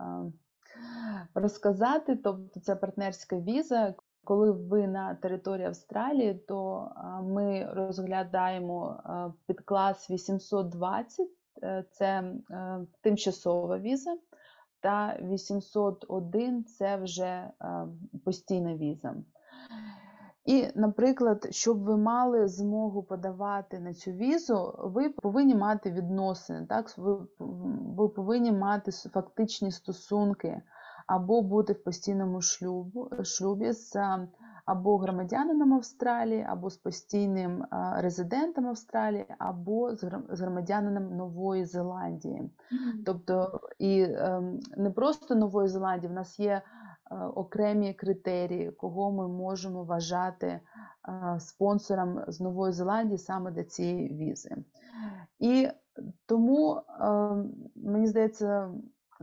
розказати. 1.35 2.17
Тобто, 2.17 2.61
це 2.61 2.77
партнерська 2.77 3.37
віза. 3.37 3.95
Коли 4.25 4.51
ви 4.51 4.87
на 4.87 5.15
території 5.15 5.67
Австралії, 5.67 6.35
то 6.35 6.91
ми 7.23 7.69
розглядаємо 7.73 9.01
а, 9.05 9.31
підклас 9.47 10.11
820, 10.11 11.27
е, 11.63 11.85
це 11.91 12.07
е, 12.07 12.87
тимчасова 13.01 13.79
віза, 13.79 14.17
та 14.81 15.19
801 15.23 16.65
це 16.65 16.97
вже 16.97 17.51
постійна 18.25 18.77
віза. 18.77 19.15
І, 20.45 20.69
наприклад, 20.75 21.49
щоб 21.51 21.83
ви 21.83 21.97
мали 21.97 22.49
змогу 22.49 23.03
подавати 23.03 23.79
на 23.79 23.95
цю 23.95 24.11
візу, 24.11 24.75
ви 24.79 25.09
повинні 25.09 25.55
мати 25.55 25.91
відносини, 25.91 26.67
так? 26.67 26.99
Ви, 26.99 27.19
ви 27.97 28.09
повинні 28.09 28.53
мати 28.53 28.91
фактичні 28.91 29.73
стосунки 29.73 30.63
або 31.11 31.43
бути 31.43 31.73
в 31.73 31.85
постійному 31.85 32.41
шлюбу, 32.41 33.11
шлюбі 33.23 33.73
з 33.73 33.97
або 34.67 34.99
громадянином 34.99 35.75
Австралії, 35.75 36.47
або 36.49 36.71
з 36.71 36.77
постійним 36.77 37.65
резидентом 37.97 38.67
Австралії, 38.67 39.27
або 39.39 39.97
з 39.97 40.05
громадянином 40.29 41.17
Нової 41.17 41.65
Зеландії. 41.65 42.51
Тобто, 43.07 43.61
і 43.79 44.03
ем, 44.03 44.61
не 44.77 44.91
просто 44.91 45.35
Нової 45.35 45.69
Зеландії, 45.69 46.11
в 46.11 46.15
нас 46.15 46.39
є 46.39 46.53
е, 46.53 46.63
окремі 47.35 47.95
критерії, 47.95 48.71
кого 48.71 49.13
ми 49.13 49.29
можемо 49.29 49.85
вважати 49.85 50.47
е, 50.47 50.61
спонсором 51.41 52.21
з 52.29 52.41
Нової 52.41 52.73
Зеландії 52.73 53.19
саме 53.19 53.51
для 53.51 53.65
цієї 53.65 54.09
візи. 54.09 54.57
І 55.39 55.69
тому, 56.27 56.83
ем, 57.01 57.53
мені 57.77 58.07
здається, 58.07 58.71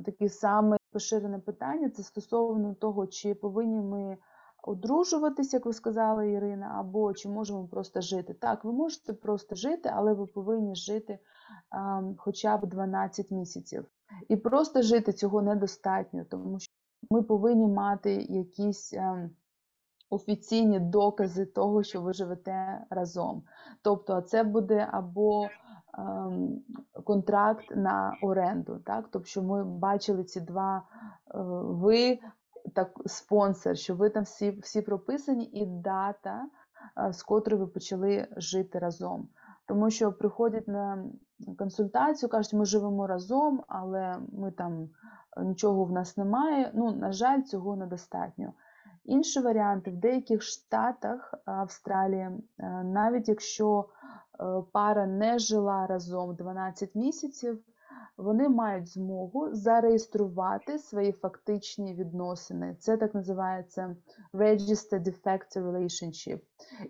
таке 0.05 0.29
саме 0.29 0.76
поширене 0.97 1.39
питання 1.39 1.89
це 1.89 2.03
стосовно 2.03 2.73
того, 2.73 3.07
чи 3.07 3.35
повинні 3.35 3.81
ми 3.81 4.17
одружуватися, 4.63 5.57
як 5.57 5.65
ви 5.65 5.73
сказала, 5.73 6.23
Ірина, 6.23 6.75
або 6.79 7.13
чи 7.13 7.29
можемо 7.29 7.67
просто 7.67 8.01
жити. 8.01 8.33
Так, 8.33 8.63
ви 8.63 8.71
можете 8.71 9.13
просто 9.13 9.55
жити, 9.55 9.91
але 9.93 10.13
ви 10.13 10.25
повинні 10.25 10.75
жити 10.75 11.19
ем, 11.71 12.15
хоча 12.17 12.57
б 12.57 12.65
12 12.65 13.31
місяців. 13.31 13.85
І 14.27 14.35
просто 14.35 14.81
жити 14.81 15.13
цього 15.13 15.41
недостатньо, 15.41 16.25
тому 16.29 16.59
що 16.59 16.73
ми 17.11 17.23
повинні 17.23 17.67
мати 17.67 18.13
якісь 18.29 18.93
ем, 18.93 19.29
офіційні 20.09 20.79
докази 20.79 21.45
того, 21.45 21.83
що 21.83 22.01
ви 22.01 22.13
живете 22.13 22.85
разом. 22.89 23.43
Тобто, 23.81 24.21
це 24.21 24.43
буде 24.43 24.89
або 24.91 25.47
контракт 27.03 27.75
на 27.75 28.17
оренду, 28.21 28.79
так? 28.85 29.05
Тобто, 29.11 29.27
що 29.27 29.43
ми 29.43 29.63
бачили 29.63 30.23
ці 30.23 30.41
два 30.41 30.77
е, 30.77 31.37
ви 31.63 32.19
так, 32.75 32.91
спонсор, 33.05 33.77
що 33.77 33.95
ви 33.95 34.09
там 34.09 34.23
всі, 34.23 34.51
всі 34.51 34.81
прописані, 34.81 35.45
і 35.45 35.65
дата, 35.65 36.45
е, 37.07 37.13
з 37.13 37.23
котрою 37.23 37.61
ви 37.61 37.67
почали 37.67 38.27
жити 38.37 38.79
разом. 38.79 39.27
Тому 39.65 39.89
що 39.89 40.11
приходять 40.11 40.67
на 40.67 41.05
консультацію, 41.57 42.29
кажуть, 42.29 42.53
ми 42.53 42.65
живемо 42.65 43.07
разом, 43.07 43.63
але 43.67 44.17
ми 44.33 44.51
там 44.51 44.89
е, 45.37 45.43
нічого 45.43 45.85
в 45.85 45.91
нас 45.91 46.17
немає. 46.17 46.71
Ну, 46.73 46.91
на 46.91 47.11
жаль, 47.11 47.41
цього 47.41 47.75
недостатньо. 47.75 48.53
Інші 49.05 49.39
варіанти 49.39 49.91
в 49.91 49.97
деяких 49.97 50.41
штатах 50.41 51.33
Австралії, 51.45 52.29
навіть 52.83 53.29
якщо 53.29 53.85
пара 54.71 55.05
не 55.05 55.39
жила 55.39 55.87
разом 55.87 56.35
12 56.35 56.95
місяців, 56.95 57.63
вони 58.17 58.49
мають 58.49 58.87
змогу 58.87 59.55
зареєструвати 59.55 60.79
свої 60.79 61.11
фактичні 61.11 61.93
відносини. 61.93 62.75
Це 62.79 62.97
так 62.97 63.15
називається 63.15 63.95
Registered 64.33 65.03
de 65.03 65.23
facto 65.23 65.71
relationship. 65.71 66.39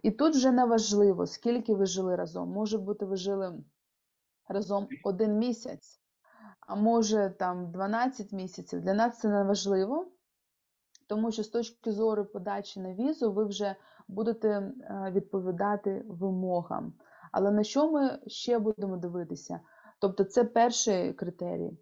І 0.04 0.12
тут 0.12 0.36
вже 0.36 0.52
не 0.52 0.66
важливо, 0.66 1.28
скільки 1.28 1.74
ви 1.74 1.86
жили 1.86 2.16
разом. 2.16 2.50
Може 2.50 2.78
бути, 2.78 3.06
ви 3.06 3.16
жили 3.16 3.64
разом 4.48 4.88
один 5.04 5.38
місяць, 5.38 6.02
а 6.68 6.76
може 6.76 7.34
там 7.40 7.72
12 7.72 8.32
місяців. 8.32 8.82
Для 8.82 8.94
нас 8.94 9.20
це 9.20 9.30
не 9.30 9.44
важливо, 9.44 10.08
тому 11.08 11.32
що 11.32 11.44
з 11.44 11.50
точки 11.50 11.92
зору 11.92 12.26
подачі 12.26 12.80
на 12.80 12.94
візу 12.94 13.32
ви 13.32 13.46
вже 13.46 13.76
будете 14.08 14.50
е, 14.50 14.74
відповідати 15.12 16.06
вимогам. 16.08 16.94
Але 17.32 17.52
на 17.52 17.64
що 17.64 17.92
ми 17.92 18.20
ще 18.28 18.60
будемо 18.60 18.98
дивитися? 18.98 19.60
Тобто 20.00 20.24
це 20.24 20.44
перший 20.44 21.14
критерій. 21.14 21.78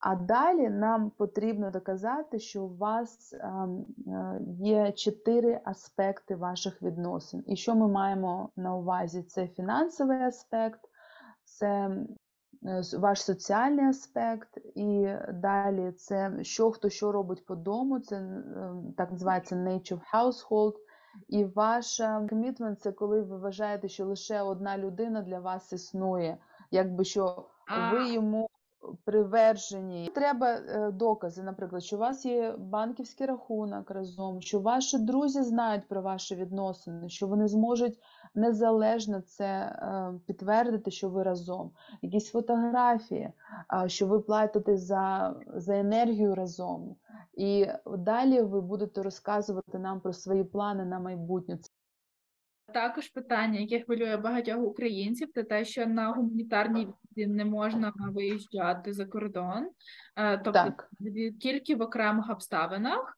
А 0.00 0.14
далі 0.14 0.68
нам 0.68 1.10
потрібно 1.10 1.70
доказати, 1.70 2.38
що 2.38 2.62
у 2.62 2.76
вас 2.76 3.34
ем, 3.40 3.86
е, 4.06 4.40
є 4.60 4.92
чотири 4.92 5.60
аспекти 5.64 6.36
ваших 6.36 6.82
відносин. 6.82 7.44
І 7.46 7.56
що 7.56 7.74
ми 7.74 7.88
маємо 7.88 8.50
на 8.56 8.76
увазі? 8.76 9.22
Це 9.22 9.46
фінансовий 9.46 10.22
аспект, 10.22 10.80
це 11.44 11.68
е, 11.68 12.82
ваш 12.98 13.22
соціальний 13.22 13.84
аспект, 13.84 14.58
і 14.74 15.14
далі 15.34 15.92
це 15.92 16.32
що 16.42 16.70
хто 16.70 16.88
що 16.88 17.12
робить 17.12 17.46
по 17.46 17.54
дому, 17.54 18.00
це 18.00 18.16
е, 18.16 18.72
так 18.96 19.10
називається 19.10 19.56
nature 19.56 20.00
household. 20.14 20.74
І 21.28 21.44
ваш 21.44 22.00
комітмент– 22.30 22.80
це 22.82 22.92
коли 22.92 23.22
ви 23.22 23.36
вважаєте, 23.38 23.88
що 23.88 24.06
лише 24.06 24.42
одна 24.42 24.78
людина 24.78 25.22
для 25.22 25.40
вас 25.40 25.72
існує, 25.72 26.38
якби 26.70 27.04
що 27.04 27.46
ви 27.92 28.12
йому 28.12 28.48
привержені. 29.04 30.10
Треба 30.14 30.48
е, 30.48 30.90
докази, 30.92 31.42
наприклад, 31.42 31.84
що 31.84 31.96
у 31.96 31.98
вас 31.98 32.24
є 32.24 32.54
банківський 32.58 33.26
рахунок 33.26 33.90
разом, 33.90 34.40
що 34.40 34.60
ваші 34.60 34.98
друзі 34.98 35.42
знають 35.42 35.88
про 35.88 36.02
ваші 36.02 36.34
відносини, 36.34 37.08
що 37.08 37.26
вони 37.26 37.48
зможуть 37.48 37.98
незалежно 38.34 39.20
це 39.20 39.44
е, 39.46 40.12
підтвердити, 40.26 40.90
що 40.90 41.08
ви 41.08 41.22
разом. 41.22 41.70
Якісь 42.02 42.30
фотографії, 42.30 43.32
що 43.86 44.06
ви 44.06 44.20
платите 44.20 44.76
за, 44.76 45.36
за 45.54 45.78
енергію 45.78 46.34
разом. 46.34 46.96
І 47.34 47.66
далі 47.98 48.42
ви 48.42 48.60
будете 48.60 49.02
розказувати 49.02 49.78
нам 49.78 50.00
про 50.00 50.12
свої 50.12 50.44
плани 50.44 50.84
на 50.84 51.00
майбутнє. 51.00 51.58
Також 52.72 53.08
питання, 53.08 53.60
яке 53.60 53.84
хвилює 53.84 54.16
багатьох 54.16 54.62
українців, 54.62 55.28
це 55.34 55.42
те, 55.42 55.64
що 55.64 55.86
на 55.86 56.12
гуманітарній 56.12 56.88
візі 57.16 57.26
не 57.26 57.44
можна 57.44 57.92
виїжджати 57.98 58.92
за 58.92 59.06
кордон, 59.06 59.70
Е, 60.16 60.38
тобто 60.38 60.52
Так. 60.52 60.90
тільки 61.40 61.74
в 61.76 61.82
окремих 61.82 62.30
обставинах. 62.30 63.16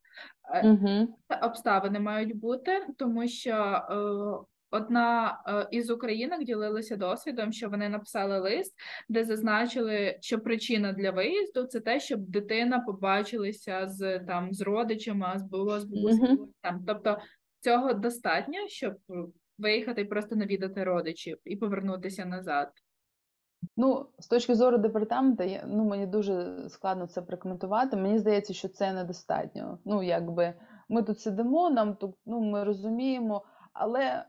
Угу. 0.65 1.19
Обставини 1.43 2.01
мають 2.01 2.37
бути, 2.37 2.87
тому 2.99 3.29
що 3.29 3.55
одна 4.73 5.39
е, 5.47 5.69
із 5.71 5.91
українок 5.91 6.45
ділилася 6.45 6.97
досвідом, 6.97 7.53
що 7.53 7.69
вони 7.69 7.89
написали 7.89 8.39
лист, 8.39 8.75
де 9.09 9.25
зазначили, 9.25 10.19
що 10.21 10.39
причина 10.41 10.93
для 10.93 11.11
виїзду 11.11 11.65
це 11.65 11.81
те, 11.81 12.01
щоб 12.01 12.21
дитина 12.21 12.81
побачилася 12.81 13.89
з 13.89 14.19
там 14.19 14.53
з 14.53 14.61
родичами, 14.61 15.27
з 15.37 15.43
бабу- 15.43 15.81
з 15.81 15.85
бабусею. 15.85 16.49
Тобто 16.87 17.19
цього 17.61 17.93
достатньо, 17.93 18.59
щоб 18.69 18.95
виїхати 19.59 20.01
і 20.01 20.05
просто 20.05 20.37
навідати 20.37 20.85
родичів 20.85 21.39
і 21.45 21.57
повернутися 21.57 22.25
назад. 22.25 22.69
Ну, 23.77 24.07
з 24.19 24.27
точки 24.27 24.55
зору 24.55 24.79
департаменту, 24.79 25.43
я- 25.45 25.65
ну, 25.67 25.85
мені 25.85 26.07
дуже 26.07 26.65
складно 26.69 27.07
це 27.07 27.23
прокоментувати. 27.23 27.97
Мені 27.97 28.19
здається, 28.19 28.55
що 28.55 28.69
це 28.69 28.93
недостатньо. 28.93 29.79
Ну, 29.85 30.03
якби 30.03 30.55
ми 30.89 31.03
тут 31.03 31.21
сидимо, 31.21 31.71
нам 31.71 31.95
тут, 31.95 32.15
ну, 32.27 32.41
ми 32.41 32.65
розуміємо, 32.65 33.45
але 33.73 34.03
е, 34.03 34.25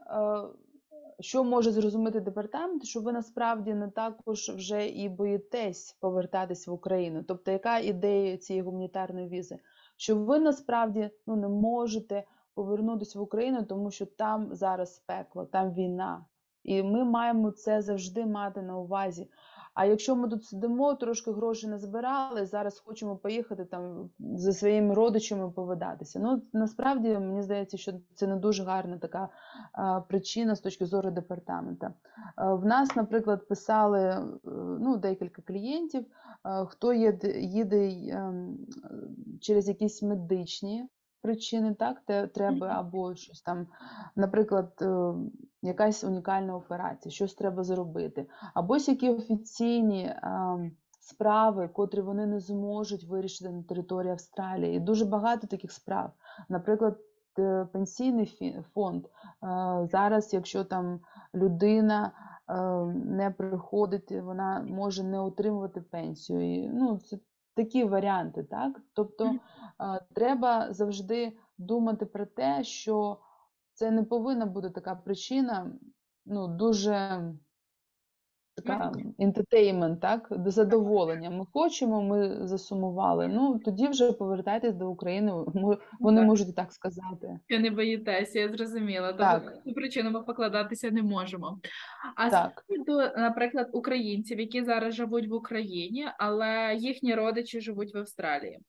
що 1.20 1.44
може 1.44 1.72
зрозуміти 1.72 2.20
департамент, 2.20 2.86
що 2.86 3.02
ви 3.02 3.12
насправді 3.12 3.74
не 3.74 3.88
також 3.88 4.50
вже 4.50 4.88
і 4.88 5.10
боїтесь 5.10 5.98
повертатись 6.00 6.68
в 6.68 6.72
Україну. 6.72 7.24
Тобто, 7.28 7.52
яка 7.52 7.80
ідея 7.80 8.38
цієї 8.38 8.64
гуманітарної 8.64 9.28
візи? 9.28 9.60
Що 9.98 10.16
ви 10.16 10.40
насправді 10.40 11.10
ну, 11.28 11.36
не 11.36 11.48
можете 11.48 12.24
повернутися 12.54 13.20
в 13.20 13.22
Україну, 13.22 13.64
тому 13.64 13.92
що 13.92 14.06
там 14.06 14.56
зараз 14.56 15.00
пекло, 15.00 15.46
там 15.46 15.74
війна. 15.74 16.26
І 16.64 16.84
ми 16.84 17.04
маємо 17.04 17.52
це 17.52 17.82
завжди 17.82 18.26
мати 18.26 18.62
на 18.62 18.78
увазі. 18.78 19.30
А 19.74 19.86
якщо 19.86 20.16
ми 20.16 20.30
тут 20.30 20.46
сидимо, 20.46 20.94
трошки 20.94 21.32
грошей 21.32 21.70
назбирали, 21.70 22.46
зараз 22.46 22.80
хочемо 22.80 23.18
поїхати 23.18 23.66
там 23.66 24.10
за 24.20 24.54
своїми 24.54 24.94
родичами 24.94 25.52
повидатися. 25.52 26.20
Ну 26.20 26.42
насправді 26.54 27.10
мені 27.10 27.42
здається, 27.42 27.78
що 27.78 27.94
це 28.16 28.28
не 28.28 28.36
дуже 28.36 28.64
гарна 28.64 28.98
така 28.98 29.30
а, 29.72 30.02
причина 30.02 30.56
з 30.56 30.62
точки 30.62 30.86
зору 30.86 31.12
департамента. 31.12 31.94
А, 32.36 32.54
в 32.54 32.66
нас, 32.66 32.96
наприклад, 32.96 33.48
писали 33.48 34.00
е, 34.00 34.24
ну, 34.80 34.98
декілька 34.98 35.42
клієнтів, 35.42 36.06
а, 36.44 36.66
хто 36.66 36.94
їде, 36.94 37.40
їде 37.40 37.90
ем, 38.10 38.58
через 39.42 39.68
якісь 39.68 40.04
медичні 40.04 40.88
причини, 41.24 41.74
так, 41.74 42.02
те 42.06 42.28
треба 42.28 42.68
або 42.68 43.16
щось 43.16 43.42
там, 43.42 43.68
наприклад, 44.16 44.74
е, 44.82 45.14
якась 45.62 46.04
унікальна 46.04 46.56
операція, 46.56 47.12
щось 47.12 47.34
треба 47.34 47.64
зробити, 47.64 48.28
або 48.54 48.78
ж 48.78 48.92
які 48.92 49.10
офіційні 49.10 50.14
ем, 50.24 50.72
справи, 51.00 51.68
котрі 51.68 52.02
вони 52.02 52.26
не 52.26 52.40
зможуть 52.40 53.04
вирішити 53.04 53.50
на 53.50 53.64
території 53.64 54.12
Австралії. 54.12 54.76
І 54.76 54.80
дуже 54.80 55.06
багато 55.06 55.48
таких 55.48 55.72
справ. 55.72 56.12
Наприклад, 56.50 57.00
е, 57.40 57.68
пенсійний 57.74 58.58
фонд. 58.74 59.06
Е, 59.06 59.10
Зараз, 59.92 60.34
якщо 60.34 60.64
там 60.64 61.00
людина 61.36 62.12
е, 62.50 62.54
не 62.96 63.32
приходить, 63.32 64.12
вона 64.12 64.66
може 64.70 65.04
не 65.04 65.20
отримувати 65.20 65.82
пенсію. 65.82 66.56
І, 66.56 66.68
ну, 66.68 66.98
це 66.98 67.18
такі 67.56 67.84
варіанти, 67.84 68.44
так? 68.44 68.82
Тобто 68.94 69.36
треба 70.16 70.74
завжди 70.74 71.38
думати 71.58 72.06
про 72.06 72.26
те, 72.26 72.64
що 72.64 73.20
це 73.74 73.92
не 73.92 74.04
повинна 74.04 74.46
бути 74.46 74.70
така 74.70 74.96
причина, 74.96 75.72
ну, 76.26 76.48
дуже 76.48 77.22
така 78.56 78.92
інтетеймент, 79.18 80.02
так? 80.02 80.28
до 80.32 80.52
задоволення. 80.52 81.30
Ми 81.30 81.46
хочемо, 81.54 82.02
ми 82.02 82.48
засумували. 82.48 83.28
Ну, 83.28 83.60
тоді 83.66 83.88
вже 83.88 84.12
повертайтесь 84.12 84.76
до 84.76 84.90
України, 84.90 85.32
вони 86.00 86.20
так. 86.20 86.28
можуть 86.28 86.56
так 86.56 86.72
сказати. 86.72 87.40
Що 87.50 87.60
не 87.60 87.72
боїтеся, 87.72 88.40
я 88.40 88.50
зрозуміла. 88.50 89.08
Тобто 89.08 89.24
Так. 89.24 89.64
цю 89.66 89.74
причину 89.74 90.12
ми 90.12 90.22
покладатися 90.22 90.92
не 90.92 91.04
можемо. 91.04 91.60
А 92.16 92.30
Так. 92.30 92.64
приводу, 92.68 92.98
наприклад, 93.18 93.70
українців, 93.74 94.40
які 94.40 94.64
зараз 94.64 94.96
живуть 94.96 95.28
в 95.28 95.34
Україні, 95.34 96.08
але 96.18 96.76
їхні 96.80 97.16
родичі 97.16 97.62
живуть 97.62 97.94
в 97.94 97.98
Австралії. 97.98 98.60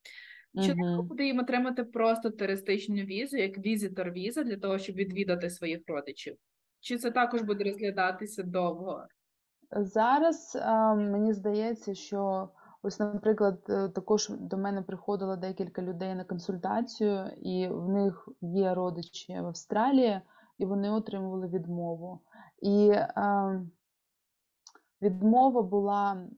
Чи 0.62 0.74
треба 0.74 1.02
буде 1.02 1.24
їм 1.24 1.38
отримати 1.38 1.84
просто 1.84 2.30
туристичну 2.30 2.94
візу, 2.94 3.36
як 3.36 3.58
візитор 3.58 4.10
віза, 4.10 4.42
для 4.42 4.56
того, 4.56 4.78
щоб 4.78 4.96
відвідати 4.96 5.50
своїх 5.50 5.80
родичів? 5.86 6.36
Чи 6.80 6.98
це 6.98 7.10
також 7.10 7.42
буде 7.42 7.64
розглядатися 7.64 8.42
довго? 8.42 9.06
Зараз 9.70 10.58
а, 10.62 10.94
мені 10.94 11.32
здається, 11.32 11.94
що 11.94 12.48
ось, 12.82 13.00
наприклад, 13.00 13.58
е, 13.68 13.88
також 13.88 14.28
до 14.28 14.58
мене 14.58 14.82
приходило 14.82 15.36
декілька 15.36 15.82
людей 15.82 16.14
на 16.14 16.24
консультацію, 16.24 17.30
і 17.36 17.68
в 17.68 17.88
них 17.88 18.28
є 18.40 18.74
родичі 18.74 19.40
в 19.40 19.46
Австралії, 19.46 20.20
і 20.58 20.64
вони 20.64 20.90
отримували 20.90 21.48
відмову. 21.48 22.20
І 22.62 22.90
а, 23.14 23.60
відмова 25.04 25.62
була 25.62 26.12
е, 26.12 26.28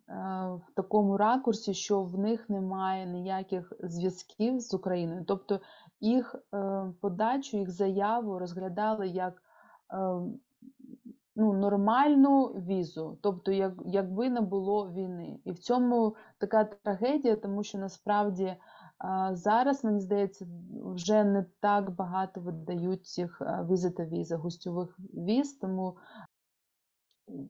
в 0.57 0.75
такому 0.75 1.17
ракурсі, 1.17 1.75
що 1.75 2.03
в 2.03 2.19
них 2.19 2.51
немає 2.51 3.07
ніяких 3.07 3.73
зв'язків 3.81 4.61
з 4.61 4.75
Україною. 4.75 5.25
Тобто 5.29 5.61
їх 6.01 6.35
е, 6.55 6.93
подачу, 7.01 7.57
їх 7.57 7.71
заяву 7.71 8.39
розглядали 8.39 9.09
як 9.09 9.35
е, 9.35 9.97
ну, 11.37 11.53
нормальну 11.53 12.45
візу, 12.45 13.19
тобто 13.23 13.53
як, 13.53 13.73
якби 13.87 14.31
не 14.31 14.41
було 14.41 14.93
війни. 14.93 15.39
І 15.45 15.53
в 15.53 15.59
цьому 15.59 16.17
така 16.39 16.65
трагедія, 16.65 17.37
тому 17.37 17.65
що 17.65 17.79
насправді 17.79 18.57
а, 18.99 19.35
зараз, 19.35 19.85
мені 19.85 20.01
здається, 20.01 20.47
вже 20.85 21.25
не 21.25 21.45
так 21.61 21.91
багато 21.91 22.41
видають 22.41 23.07
цих 23.07 23.43
візита 23.71 24.05
віза, 24.05 24.37
гостьових 24.37 24.99
віз, 25.15 25.55
тому 25.55 25.97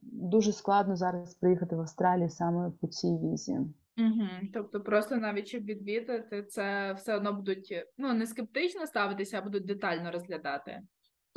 дуже 0.01 0.51
складно 0.51 0.95
зараз 0.95 1.35
приїхати 1.35 1.75
в 1.75 1.79
Австралію 1.79 2.29
саме 2.29 2.71
по 2.81 2.87
цій 2.87 3.17
візі. 3.17 3.59
Угу. 3.97 4.27
Тобто, 4.53 4.81
просто 4.81 5.15
навіть 5.15 5.47
щоб 5.47 5.63
відвідати, 5.63 6.43
це 6.43 6.93
все 6.93 7.15
одно 7.15 7.33
будуть 7.33 7.73
ну 7.97 8.13
не 8.13 8.27
скептично 8.27 8.87
ставитися, 8.87 9.37
а 9.37 9.41
будуть 9.41 9.65
детально 9.65 10.11
розглядати. 10.11 10.81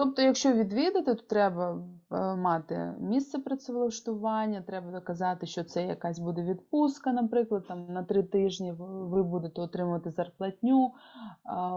Тобто, 0.01 0.23
якщо 0.23 0.53
відвідати, 0.53 1.15
то 1.15 1.23
треба 1.23 1.79
е, 2.13 2.37
мати 2.37 2.95
місце 3.01 3.39
працевлаштування, 3.39 4.63
треба 4.67 4.93
доказати, 4.93 5.47
що 5.47 5.65
це 5.65 5.87
якась 5.87 6.19
буде 6.19 6.43
відпустка, 6.43 7.13
наприклад, 7.13 7.65
там 7.69 7.87
на 7.89 8.03
три 8.03 8.23
тижні 8.23 8.73
ви 8.73 9.07
ви 9.07 9.23
будете 9.23 9.61
отримувати 9.61 10.11
зарплатню, 10.11 10.93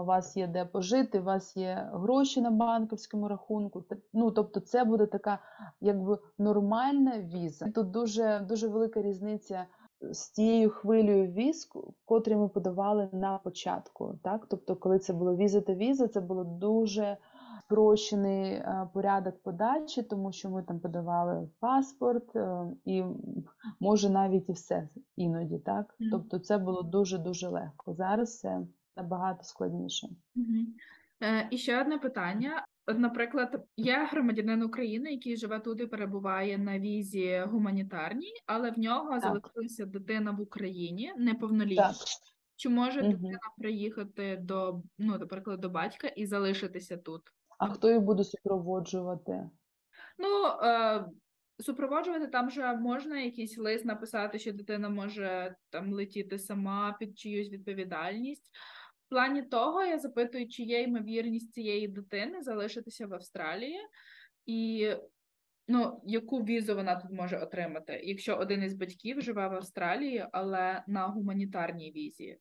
у 0.00 0.04
вас 0.04 0.36
є 0.36 0.46
де 0.46 0.64
пожити, 0.64 1.20
у 1.20 1.22
вас 1.22 1.56
є 1.56 1.90
гроші 1.92 2.40
на 2.40 2.50
банківському 2.50 3.28
рахунку. 3.28 3.84
Ну, 4.12 4.30
тобто, 4.30 4.60
це 4.60 4.84
буде 4.84 5.06
така 5.06 5.38
якби 5.80 6.18
нормальна 6.38 7.18
віза. 7.18 7.70
Тут 7.70 7.90
дуже, 7.90 8.46
дуже 8.48 8.68
велика 8.68 9.02
різниця 9.02 9.66
з 10.00 10.28
тією 10.28 10.70
хвилею 10.70 11.32
віз, 11.32 11.68
котрі 12.04 12.36
ми 12.36 12.48
подавали 12.48 13.08
на 13.12 13.38
початку. 13.38 14.18
Так? 14.22 14.46
Тобто, 14.50 14.76
коли 14.76 14.98
це 14.98 15.12
було 15.12 15.36
віза 15.36 15.60
та 15.60 15.74
віза, 15.74 16.08
це 16.08 16.20
було 16.20 16.44
дуже 16.44 17.16
спрощений 17.64 18.52
е, 18.52 18.88
порядок 18.94 19.42
подачі, 19.42 20.02
тому 20.02 20.32
що 20.32 20.50
ми 20.50 20.62
там 20.62 20.80
подавали 20.80 21.48
паспорт 21.60 22.36
е, 22.36 22.66
і 22.84 23.02
може 23.80 24.10
навіть 24.10 24.48
і 24.48 24.52
все 24.52 24.88
іноді. 25.16 25.58
Так? 25.58 25.94
Тобто 26.10 26.38
це 26.38 26.58
було 26.58 26.82
дуже-дуже 26.82 27.48
легко. 27.48 27.94
Зараз 27.94 28.38
це 28.38 28.60
набагато 28.96 29.42
складніше. 29.42 30.08
Е, 31.22 31.48
і 31.50 31.58
ще 31.58 31.80
одне 31.80 31.98
питання. 31.98 32.66
От, 32.86 32.98
наприклад, 32.98 33.64
я 33.76 34.06
громадянин 34.06 34.62
України, 34.62 35.12
який 35.12 35.36
живе 35.36 35.60
тут 35.60 35.80
і 35.80 35.86
перебуває 35.86 36.58
на 36.58 36.78
візі 36.78 37.44
гуманітарній, 37.46 38.32
але 38.46 38.70
в 38.70 38.78
нього 38.78 39.20
залишилася 39.20 39.86
дитина 39.86 40.30
в 40.30 40.40
Україні, 40.40 41.12
неповнолітня. 41.16 41.88
Так. 41.88 41.96
Чи 42.56 42.68
може 42.68 43.02
Мгм. 43.02 43.10
дитина 43.10 43.38
приїхати 43.58 44.36
до, 44.42 44.82
ну, 44.98 45.18
наприклад, 45.18 45.60
до 45.60 45.68
батька 45.68 46.08
і 46.08 46.26
залишитися 46.26 46.96
тут? 46.96 47.22
А 47.58 47.68
хто 47.68 47.90
їх 47.90 48.00
буде 48.00 48.24
супроводжувати? 48.24 49.50
Ну, 50.18 50.46
е, 50.46 51.04
супроводжувати 51.60 52.26
там 52.26 52.50
же 52.50 52.76
можна 52.76 53.20
якийсь 53.20 53.58
лист 53.58 53.84
написати, 53.84 54.38
що 54.38 54.52
дитина 54.52 54.88
може 54.88 55.56
там 55.70 55.92
летіти 55.92 56.38
сама 56.38 56.96
під 57.00 57.18
чиюсь 57.18 57.50
відповідальність. 57.50 58.50
В 59.06 59.08
плані 59.08 59.42
того 59.42 59.84
я 59.84 59.98
запитую, 59.98 60.48
чи 60.48 60.62
є 60.62 60.82
ймовірність 60.82 61.52
цієї 61.52 61.88
дитини 61.88 62.42
залишитися 62.42 63.06
в 63.06 63.14
Австралії, 63.14 63.78
і 64.46 64.90
ну, 65.68 66.00
яку 66.04 66.44
візу 66.44 66.74
вона 66.74 66.96
тут 66.96 67.10
може 67.10 67.38
отримати, 67.38 68.00
якщо 68.04 68.36
один 68.36 68.62
із 68.62 68.74
батьків 68.74 69.20
живе 69.20 69.48
в 69.48 69.52
Австралії, 69.52 70.26
але 70.32 70.84
на 70.86 71.06
гуманітарній 71.06 71.92
візі. 71.92 72.38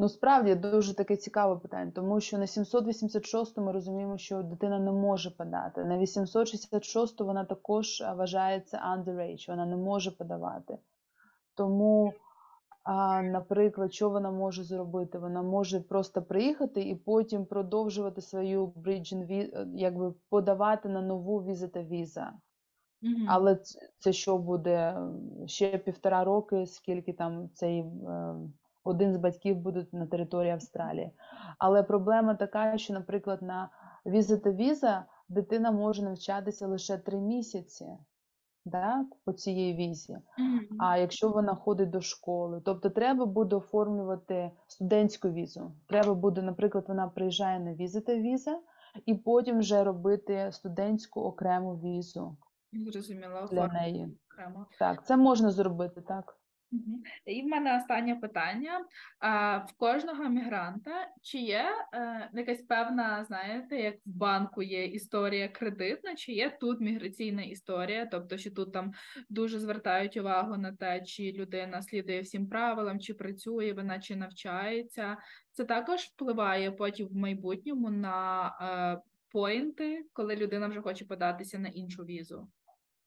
Ну, 0.00 0.08
справді 0.08 0.54
дуже 0.54 0.94
таке 0.94 1.16
цікаве 1.16 1.56
питання, 1.56 1.92
тому 1.94 2.20
що 2.20 2.38
на 2.38 2.46
786 2.46 3.58
ми 3.58 3.72
розуміємо, 3.72 4.18
що 4.18 4.42
дитина 4.42 4.78
не 4.78 4.92
може 4.92 5.30
подати. 5.30 5.84
На 5.84 5.98
866 5.98 7.20
вона 7.20 7.44
також 7.44 8.02
вважається 8.16 8.80
underage, 8.96 9.48
вона 9.48 9.66
не 9.66 9.76
може 9.76 10.10
подавати. 10.10 10.78
Тому, 11.54 12.12
а, 12.84 13.22
наприклад, 13.22 13.94
що 13.94 14.10
вона 14.10 14.30
може 14.30 14.64
зробити? 14.64 15.18
Вона 15.18 15.42
може 15.42 15.80
просто 15.80 16.22
приїхати 16.22 16.82
і 16.82 16.94
потім 16.94 17.46
продовжувати 17.46 18.20
свою 18.20 18.66
bridging 18.66 19.32
е, 19.32 19.66
якби 19.74 20.14
подавати 20.30 20.88
на 20.88 21.02
нову 21.02 21.42
віза 21.42 21.68
та 21.68 21.82
віза. 21.82 22.32
Мгм. 23.02 23.26
Але 23.28 23.56
ц- 23.56 23.78
це 23.98 24.12
що 24.12 24.38
буде 24.38 24.96
ще 25.46 25.78
півтора 25.78 26.24
роки, 26.24 26.66
скільки 26.66 27.12
там 27.12 27.50
цей 27.54 27.80
е, 27.80 28.34
один 28.88 29.14
з 29.14 29.16
батьків 29.16 29.56
буде 29.56 29.86
на 29.92 30.06
території 30.06 30.52
Австралії. 30.52 31.12
Але 31.58 31.82
проблема 31.82 32.34
така, 32.34 32.78
що, 32.78 32.92
наприклад, 32.94 33.42
на 33.42 33.70
віза 34.06 34.36
та 34.36 34.50
віза 34.50 35.04
дитина 35.28 35.70
може 35.70 36.02
навчатися 36.02 36.66
лише 36.66 36.98
три 36.98 37.18
місяці 37.18 37.86
да, 38.64 39.06
по 39.24 39.32
цієї 39.32 39.74
візі. 39.74 40.18
А 40.78 40.98
якщо 40.98 41.28
вона 41.28 41.54
ходить 41.54 41.90
до 41.90 42.00
школи, 42.00 42.62
тобто 42.64 42.90
треба 42.90 43.26
буде 43.26 43.56
оформлювати 43.56 44.50
студентську 44.66 45.28
візу. 45.28 45.72
Треба 45.88 46.14
буде, 46.14 46.42
наприклад, 46.42 46.84
вона 46.88 47.08
приїжджає 47.08 47.60
на 47.60 47.74
віза 47.74 48.00
та 48.00 48.14
віза, 48.14 48.60
і 49.06 49.14
потім 49.14 49.58
вже 49.58 49.84
робити 49.84 50.48
студентську 50.52 51.20
окрему 51.20 51.74
візу 51.74 52.36
Зрозуміла, 52.72 53.48
для 53.52 53.66
неї. 53.66 54.18
окремо. 54.32 54.66
Так, 54.78 55.06
це 55.06 55.16
можна 55.16 55.50
зробити, 55.50 56.00
так. 56.00 56.38
І 57.26 57.42
в 57.42 57.46
мене 57.46 57.76
останнє 57.76 58.14
питання. 58.14 58.84
В 59.68 59.72
кожного 59.76 60.28
мігранта 60.28 61.08
чи 61.22 61.38
є 61.38 61.64
е, 61.94 62.30
якась 62.34 62.62
певна, 62.62 63.24
знаєте, 63.24 63.76
як 63.76 63.94
в 63.94 64.10
банку 64.10 64.62
є 64.62 64.84
історія 64.84 65.48
кредитна, 65.48 66.14
чи 66.14 66.32
є 66.32 66.56
тут 66.60 66.80
міграційна 66.80 67.42
історія, 67.42 68.06
тобто 68.06 68.38
що 68.38 68.50
тут 68.50 68.72
там 68.72 68.92
дуже 69.28 69.58
звертають 69.58 70.16
увагу 70.16 70.56
на 70.56 70.72
те, 70.72 71.02
чи 71.02 71.32
людина 71.32 71.82
слідує 71.82 72.20
всім 72.20 72.48
правилам, 72.48 73.00
чи 73.00 73.14
працює 73.14 73.72
вона, 73.72 74.00
чи 74.00 74.16
навчається. 74.16 75.16
Це 75.52 75.64
також 75.64 76.00
впливає 76.00 76.70
потім 76.70 77.08
в 77.08 77.14
майбутньому 77.14 77.90
на 77.90 78.48
е, 78.60 79.02
поінти, 79.32 80.04
коли 80.12 80.36
людина 80.36 80.68
вже 80.68 80.80
хоче 80.80 81.04
податися 81.04 81.58
на 81.58 81.68
іншу 81.68 82.04
візу. 82.04 82.48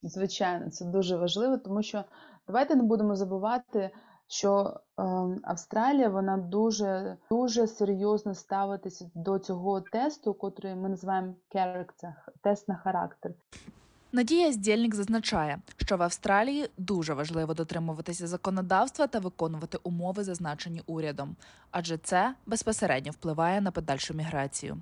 Звичайно, 0.04 0.70
це 0.70 0.86
дуже 0.86 1.16
важливо, 1.16 1.58
тому 1.58 1.84
що 1.84 2.04
давайте 2.52 2.76
не 2.76 2.84
будемо 2.84 3.16
забувати, 3.16 3.90
що 4.28 4.80
ем, 4.98 5.40
Австралія 5.44 6.10
вона 6.10 6.38
дуже 6.38 7.18
дуже 7.30 7.68
серйозно 7.68 8.36
ставитися 8.36 9.10
до 9.16 9.40
цього 9.40 9.82
тесту, 9.82 10.34
котрий 10.34 10.76
ми 10.76 10.90
називаємо 10.90 11.34
character, 11.56 12.14
тест 12.42 12.68
на 12.68 12.76
характер. 12.76 13.32
Надія 14.14 14.52
Здєльник 14.52 14.96
зазначає, 14.96 15.60
що 15.78 15.98
в 15.98 16.02
Австралії 16.02 16.70
дуже 16.78 17.14
важливо 17.14 17.54
дотримуватися 17.54 18.28
законодавства 18.28 19.08
та 19.08 19.20
виконувати 19.20 19.78
умови, 19.84 20.24
зазначені 20.24 20.82
урядом, 20.86 21.36
адже 21.72 21.98
це 21.98 22.36
безпосередньо 22.46 23.12
впливає 23.12 23.62
на 23.62 23.72
подальшу 23.72 24.14
міграцію. 24.14 24.78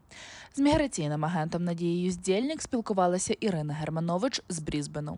З 0.56 0.60
міграційним 0.60 1.26
агентом 1.26 1.64
Надією 1.64 2.12
Здєльник 2.12 2.62
спілкувалася 2.62 3.36
Ірина 3.40 3.74
Германович 3.74 4.42
з 4.50 4.60
Брізбену. 4.60 5.18